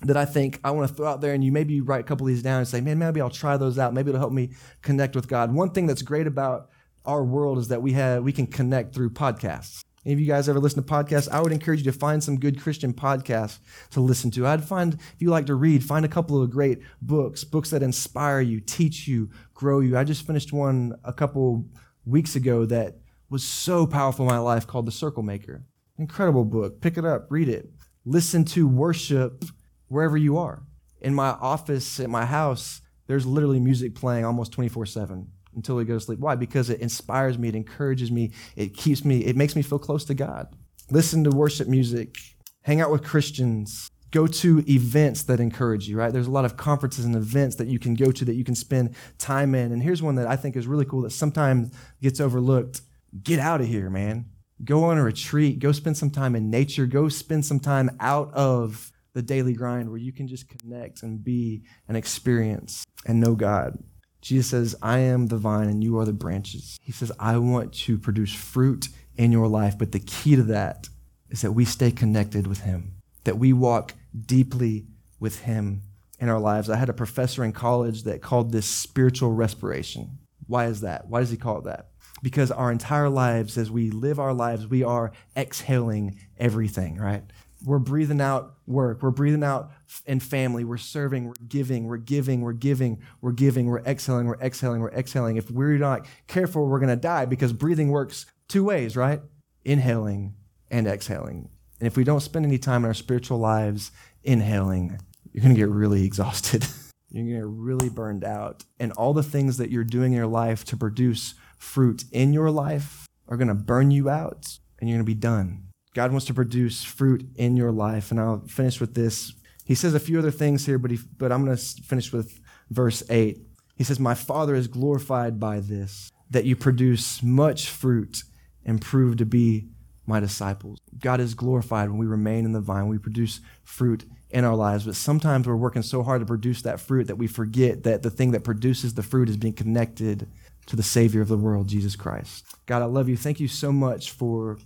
that 0.03 0.17
I 0.17 0.25
think 0.25 0.59
I 0.63 0.71
want 0.71 0.89
to 0.89 0.95
throw 0.95 1.07
out 1.07 1.21
there, 1.21 1.33
and 1.33 1.43
you 1.43 1.51
maybe 1.51 1.81
write 1.81 2.01
a 2.01 2.03
couple 2.03 2.25
of 2.25 2.29
these 2.29 2.43
down 2.43 2.59
and 2.59 2.67
say, 2.67 2.81
man, 2.81 2.97
maybe 2.97 3.21
I'll 3.21 3.29
try 3.29 3.57
those 3.57 3.77
out. 3.77 3.93
Maybe 3.93 4.09
it'll 4.09 4.19
help 4.19 4.33
me 4.33 4.51
connect 4.81 5.15
with 5.15 5.27
God. 5.27 5.53
One 5.53 5.71
thing 5.71 5.85
that's 5.85 6.01
great 6.01 6.27
about 6.27 6.69
our 7.05 7.23
world 7.23 7.57
is 7.57 7.67
that 7.69 7.81
we 7.81 7.93
have 7.93 8.23
we 8.23 8.31
can 8.31 8.47
connect 8.47 8.93
through 8.93 9.11
podcasts. 9.11 9.83
Any 10.03 10.13
of 10.13 10.19
you 10.19 10.25
guys 10.25 10.49
ever 10.49 10.59
listen 10.59 10.83
to 10.83 10.89
podcasts? 10.89 11.29
I 11.29 11.41
would 11.41 11.51
encourage 11.51 11.81
you 11.81 11.91
to 11.91 11.97
find 11.97 12.23
some 12.23 12.39
good 12.39 12.59
Christian 12.59 12.91
podcasts 12.91 13.59
to 13.91 14.01
listen 14.01 14.31
to. 14.31 14.47
I'd 14.47 14.63
find, 14.63 14.95
if 14.95 15.15
you 15.19 15.29
like 15.29 15.45
to 15.45 15.53
read, 15.53 15.83
find 15.83 16.03
a 16.03 16.09
couple 16.09 16.41
of 16.41 16.49
great 16.49 16.79
books, 17.03 17.43
books 17.43 17.69
that 17.69 17.83
inspire 17.83 18.41
you, 18.41 18.59
teach 18.59 19.07
you, 19.07 19.29
grow 19.53 19.79
you. 19.79 19.95
I 19.95 20.03
just 20.03 20.25
finished 20.25 20.51
one 20.51 20.95
a 21.03 21.13
couple 21.13 21.65
weeks 22.03 22.35
ago 22.35 22.65
that 22.65 22.97
was 23.29 23.43
so 23.43 23.85
powerful 23.85 24.25
in 24.25 24.31
my 24.31 24.39
life 24.39 24.65
called 24.65 24.87
The 24.87 24.91
Circle 24.91 25.21
Maker. 25.21 25.65
Incredible 25.99 26.45
book. 26.45 26.81
Pick 26.81 26.97
it 26.97 27.05
up, 27.05 27.27
read 27.29 27.47
it. 27.47 27.69
Listen 28.03 28.43
to 28.45 28.67
worship 28.67 29.45
wherever 29.91 30.17
you 30.17 30.37
are. 30.37 30.63
In 31.01 31.13
my 31.13 31.29
office, 31.29 31.99
at 31.99 32.09
my 32.09 32.25
house, 32.25 32.81
there's 33.07 33.25
literally 33.25 33.59
music 33.59 33.93
playing 33.93 34.23
almost 34.23 34.53
24 34.53 34.85
7 34.85 35.27
until 35.55 35.75
we 35.75 35.83
go 35.83 35.95
to 35.95 35.99
sleep. 35.99 36.19
Why? 36.19 36.35
Because 36.35 36.69
it 36.69 36.79
inspires 36.79 37.37
me, 37.37 37.49
it 37.49 37.55
encourages 37.55 38.09
me, 38.09 38.31
it 38.55 38.75
keeps 38.75 39.03
me, 39.03 39.25
it 39.25 39.35
makes 39.35 39.55
me 39.55 39.61
feel 39.61 39.79
close 39.79 40.05
to 40.05 40.13
God. 40.13 40.55
Listen 40.89 41.23
to 41.25 41.29
worship 41.29 41.67
music, 41.67 42.17
hang 42.61 42.79
out 42.79 42.89
with 42.89 43.03
Christians, 43.03 43.89
go 44.11 44.27
to 44.27 44.63
events 44.69 45.23
that 45.23 45.39
encourage 45.41 45.89
you, 45.89 45.97
right? 45.97 46.13
There's 46.13 46.27
a 46.27 46.31
lot 46.31 46.45
of 46.45 46.55
conferences 46.55 47.03
and 47.03 47.15
events 47.15 47.57
that 47.57 47.67
you 47.67 47.79
can 47.79 47.93
go 47.93 48.11
to 48.11 48.25
that 48.25 48.35
you 48.35 48.45
can 48.45 48.55
spend 48.55 48.95
time 49.17 49.55
in. 49.55 49.73
And 49.73 49.83
here's 49.83 50.01
one 50.01 50.15
that 50.15 50.27
I 50.27 50.37
think 50.37 50.55
is 50.55 50.67
really 50.67 50.85
cool 50.85 51.01
that 51.01 51.11
sometimes 51.11 51.73
gets 52.01 52.21
overlooked. 52.21 52.81
Get 53.23 53.39
out 53.39 53.59
of 53.59 53.67
here, 53.67 53.89
man. 53.89 54.25
Go 54.63 54.85
on 54.85 54.97
a 54.97 55.03
retreat, 55.03 55.59
go 55.59 55.71
spend 55.71 55.97
some 55.97 56.11
time 56.11 56.35
in 56.35 56.49
nature, 56.49 56.85
go 56.85 57.09
spend 57.09 57.45
some 57.45 57.59
time 57.59 57.97
out 57.99 58.31
of 58.33 58.91
the 59.13 59.21
daily 59.21 59.53
grind 59.53 59.89
where 59.89 59.97
you 59.97 60.11
can 60.11 60.27
just 60.27 60.47
connect 60.47 61.03
and 61.03 61.23
be 61.23 61.63
and 61.87 61.97
experience 61.97 62.85
and 63.05 63.19
know 63.19 63.35
God. 63.35 63.77
Jesus 64.21 64.49
says, 64.49 64.75
I 64.81 64.99
am 64.99 65.27
the 65.27 65.37
vine 65.37 65.67
and 65.67 65.83
you 65.83 65.97
are 65.97 66.05
the 66.05 66.13
branches. 66.13 66.77
He 66.81 66.91
says, 66.91 67.11
I 67.19 67.37
want 67.37 67.73
to 67.73 67.97
produce 67.97 68.33
fruit 68.33 68.89
in 69.17 69.31
your 69.31 69.47
life, 69.47 69.77
but 69.77 69.91
the 69.91 69.99
key 69.99 70.35
to 70.35 70.43
that 70.43 70.89
is 71.29 71.41
that 71.41 71.53
we 71.53 71.65
stay 71.65 71.91
connected 71.91 72.45
with 72.45 72.61
Him, 72.61 72.95
that 73.23 73.37
we 73.37 73.51
walk 73.51 73.93
deeply 74.25 74.85
with 75.19 75.41
Him 75.41 75.81
in 76.19 76.29
our 76.29 76.39
lives. 76.39 76.69
I 76.69 76.77
had 76.77 76.89
a 76.89 76.93
professor 76.93 77.43
in 77.43 77.51
college 77.51 78.03
that 78.03 78.21
called 78.21 78.51
this 78.51 78.67
spiritual 78.67 79.31
respiration. 79.31 80.19
Why 80.45 80.67
is 80.67 80.81
that? 80.81 81.07
Why 81.07 81.21
does 81.21 81.31
he 81.31 81.37
call 81.37 81.59
it 81.59 81.63
that? 81.65 81.87
Because 82.21 82.51
our 82.51 82.71
entire 82.71 83.09
lives, 83.09 83.57
as 83.57 83.71
we 83.71 83.89
live 83.89 84.19
our 84.19 84.33
lives, 84.33 84.67
we 84.67 84.83
are 84.83 85.11
exhaling 85.35 86.19
everything, 86.37 86.97
right? 86.97 87.23
We're 87.63 87.79
breathing 87.79 88.21
out 88.21 88.55
work. 88.65 89.03
We're 89.03 89.11
breathing 89.11 89.43
out 89.43 89.71
in 90.05 90.19
family. 90.19 90.63
We're 90.63 90.77
serving. 90.77 91.27
We're 91.27 91.33
giving. 91.47 91.85
We're 91.85 91.97
giving. 91.97 92.41
We're 92.41 92.53
giving. 92.53 93.01
We're 93.21 93.31
giving. 93.31 93.67
We're 93.67 93.79
exhaling. 93.79 94.27
We're 94.27 94.39
exhaling. 94.39 94.81
We're 94.81 94.91
exhaling. 94.91 95.37
If 95.37 95.51
we're 95.51 95.77
not 95.77 96.07
careful, 96.27 96.67
we're 96.67 96.79
going 96.79 96.89
to 96.89 96.95
die 96.95 97.25
because 97.25 97.53
breathing 97.53 97.89
works 97.89 98.25
two 98.47 98.63
ways, 98.63 98.95
right? 98.95 99.21
Inhaling 99.63 100.35
and 100.69 100.87
exhaling. 100.87 101.49
And 101.79 101.87
if 101.87 101.97
we 101.97 102.03
don't 102.03 102.19
spend 102.19 102.45
any 102.45 102.57
time 102.57 102.83
in 102.83 102.87
our 102.87 102.93
spiritual 102.93 103.39
lives 103.39 103.91
inhaling, 104.23 104.99
you're 105.31 105.43
going 105.43 105.55
to 105.55 105.59
get 105.59 105.69
really 105.69 106.03
exhausted. 106.03 106.65
you're 107.09 107.23
going 107.23 107.27
to 107.27 107.39
get 107.39 107.45
really 107.45 107.89
burned 107.89 108.23
out. 108.23 108.63
And 108.79 108.91
all 108.93 109.13
the 109.13 109.23
things 109.23 109.57
that 109.57 109.69
you're 109.69 109.83
doing 109.83 110.13
in 110.13 110.17
your 110.17 110.27
life 110.27 110.63
to 110.65 110.77
produce 110.77 111.35
fruit 111.57 112.05
in 112.11 112.33
your 112.33 112.51
life 112.51 113.07
are 113.27 113.37
going 113.37 113.47
to 113.47 113.53
burn 113.53 113.91
you 113.91 114.09
out 114.09 114.59
and 114.79 114.89
you're 114.89 114.97
going 114.97 115.05
to 115.05 115.11
be 115.11 115.19
done. 115.19 115.70
God 115.93 116.11
wants 116.11 116.25
to 116.27 116.33
produce 116.33 116.83
fruit 116.83 117.27
in 117.35 117.57
your 117.57 117.71
life. 117.71 118.11
And 118.11 118.19
I'll 118.19 118.45
finish 118.47 118.79
with 118.79 118.95
this. 118.95 119.33
He 119.65 119.75
says 119.75 119.93
a 119.93 119.99
few 119.99 120.19
other 120.19 120.31
things 120.31 120.65
here, 120.65 120.77
but, 120.77 120.91
he, 120.91 120.99
but 121.17 121.31
I'm 121.31 121.45
going 121.45 121.55
to 121.55 121.83
finish 121.83 122.11
with 122.11 122.39
verse 122.69 123.03
8. 123.09 123.39
He 123.75 123.83
says, 123.83 123.99
My 123.99 124.15
Father 124.15 124.55
is 124.55 124.67
glorified 124.67 125.39
by 125.39 125.59
this, 125.59 126.11
that 126.29 126.45
you 126.45 126.55
produce 126.55 127.21
much 127.21 127.69
fruit 127.69 128.23
and 128.65 128.81
prove 128.81 129.17
to 129.17 129.25
be 129.25 129.67
my 130.05 130.19
disciples. 130.19 130.79
God 130.99 131.19
is 131.19 131.33
glorified 131.33 131.89
when 131.89 131.97
we 131.97 132.05
remain 132.05 132.45
in 132.45 132.51
the 132.51 132.59
vine, 132.59 132.87
we 132.87 132.97
produce 132.97 133.39
fruit 133.63 134.05
in 134.29 134.43
our 134.43 134.55
lives. 134.55 134.85
But 134.85 134.95
sometimes 134.95 135.47
we're 135.47 135.55
working 135.55 135.81
so 135.81 136.03
hard 136.03 136.21
to 136.21 136.25
produce 136.25 136.61
that 136.63 136.79
fruit 136.79 137.07
that 137.07 137.17
we 137.17 137.27
forget 137.27 137.83
that 137.83 138.01
the 138.01 138.09
thing 138.09 138.31
that 138.31 138.43
produces 138.43 138.93
the 138.93 139.03
fruit 139.03 139.29
is 139.29 139.37
being 139.37 139.53
connected 139.53 140.29
to 140.67 140.75
the 140.75 140.83
Savior 140.83 141.21
of 141.21 141.27
the 141.27 141.37
world, 141.37 141.67
Jesus 141.67 141.95
Christ. 141.95 142.45
God, 142.65 142.81
I 142.81 142.85
love 142.85 143.09
you. 143.09 143.17
Thank 143.17 143.39
you 143.39 143.47
so 143.47 143.71
much 143.71 144.11
for 144.11 144.57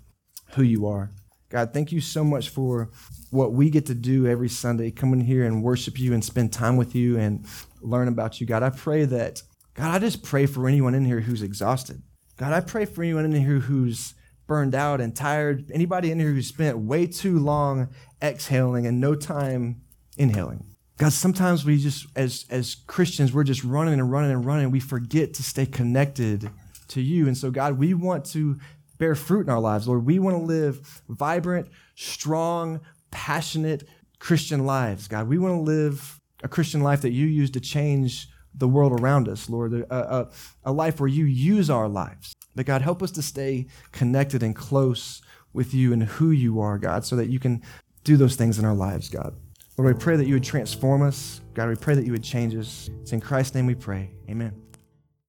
who 0.52 0.64
you 0.64 0.88
are. 0.88 1.12
God, 1.50 1.74
thank 1.74 1.92
you 1.92 2.02
so 2.02 2.24
much 2.24 2.50
for 2.50 2.90
what 3.32 3.54
we 3.54 3.70
get 3.70 3.86
to 3.86 3.96
do 3.96 4.28
every 4.28 4.50
Sunday, 4.50 4.92
come 4.92 5.14
in 5.14 5.22
here 5.22 5.46
and 5.46 5.64
worship 5.64 6.00
you 6.00 6.14
and 6.14 6.24
spend 6.24 6.52
time 6.52 6.76
with 6.78 6.96
you 6.96 7.18
and 7.18 7.46
learn 7.82 8.08
about 8.08 8.42
you. 8.42 8.48
God, 8.48 8.64
I 8.64 8.70
pray 8.70 9.06
that, 9.06 9.44
God, 9.74 9.94
I 9.94 10.00
just 10.00 10.24
pray 10.24 10.46
for 10.46 10.68
anyone 10.68 10.96
in 10.96 11.06
here 11.06 11.22
who's 11.22 11.42
exhausted. 11.42 12.02
God, 12.38 12.52
I 12.52 12.62
pray 12.62 12.86
for 12.86 13.04
anyone 13.04 13.26
in 13.26 13.32
here 13.34 13.60
who's 13.60 14.14
burned 14.48 14.76
out 14.76 15.02
and 15.02 15.16
tired. 15.16 15.72
Anybody 15.72 16.12
in 16.12 16.20
here 16.20 16.32
who 16.32 16.42
spent 16.42 16.78
way 16.78 17.08
too 17.08 17.40
long 17.40 17.90
exhaling 18.22 18.86
and 18.86 19.00
no 19.00 19.16
time 19.16 19.82
inhaling. 20.18 20.66
God, 20.98 21.12
sometimes 21.12 21.66
we 21.66 21.78
just, 21.78 22.08
as, 22.16 22.46
as 22.50 22.76
Christians, 22.88 23.34
we're 23.34 23.44
just 23.44 23.64
running 23.64 23.96
and 23.96 24.12
running 24.12 24.32
and 24.32 24.46
running. 24.46 24.72
We 24.72 24.80
forget 24.80 25.34
to 25.36 25.44
stay 25.44 25.66
connected 25.66 26.50
to 26.90 27.02
you. 27.02 27.28
And 27.28 27.38
so, 27.38 27.52
God, 27.52 27.78
we 27.78 27.94
want 27.94 28.26
to 28.28 28.58
bear 28.98 29.16
fruit 29.16 29.42
in 29.42 29.50
our 29.50 29.60
lives. 29.60 29.88
Lord, 29.88 30.06
we 30.06 30.20
want 30.20 30.38
to 30.38 30.44
live 30.44 31.02
vibrant, 31.10 31.68
strong, 31.96 32.82
passionate 33.12 33.88
Christian 34.20 34.66
lives. 34.66 35.08
God, 35.08 35.28
we 35.28 35.38
want 35.38 35.56
to 35.56 35.62
live 35.62 36.20
a 36.44 36.48
Christian 36.48 36.82
life 36.82 37.02
that 37.02 37.12
you 37.12 37.26
use 37.26 37.52
to 37.52 37.60
change 37.60 38.30
the 38.54 38.68
world 38.68 39.00
around 39.00 39.28
us, 39.28 39.50
Lord, 39.50 39.74
a, 39.74 39.86
a, 39.92 40.30
a 40.64 40.72
life 40.72 41.00
where 41.00 41.10
you 41.10 41.26
use 41.26 41.70
our 41.70 41.88
lives. 41.88 42.34
But 42.56 42.66
God, 42.66 42.82
help 42.82 43.04
us 43.04 43.12
to 43.12 43.22
stay 43.22 43.68
connected 43.92 44.44
and 44.44 44.56
close 44.56 45.22
with 45.54 45.74
you 45.74 45.94
and 45.94 46.04
who 46.04 46.32
you 46.32 46.60
are, 46.62 46.78
God, 46.78 47.06
so 47.06 47.16
that 47.18 47.28
you 47.28 47.40
can 47.40 47.62
do 48.04 48.18
those 48.18 48.36
things 48.36 48.60
in 48.60 48.66
our 48.66 48.76
lives, 48.76 49.10
God. 49.10 49.36
Lord, 49.78 49.94
we 49.94 50.00
pray 50.00 50.16
that 50.16 50.26
you 50.26 50.36
would 50.36 50.44
transform 50.44 51.02
us. 51.02 51.42
God, 51.54 51.68
we 51.68 51.76
pray 51.76 51.96
that 51.96 52.06
you 52.06 52.14
would 52.14 52.24
change 52.24 52.56
us. 52.56 52.90
It's 53.02 53.12
in 53.12 53.20
Christ's 53.20 53.56
name 53.56 53.66
we 53.66 53.76
pray. 53.76 54.12
Amen. 54.30 54.65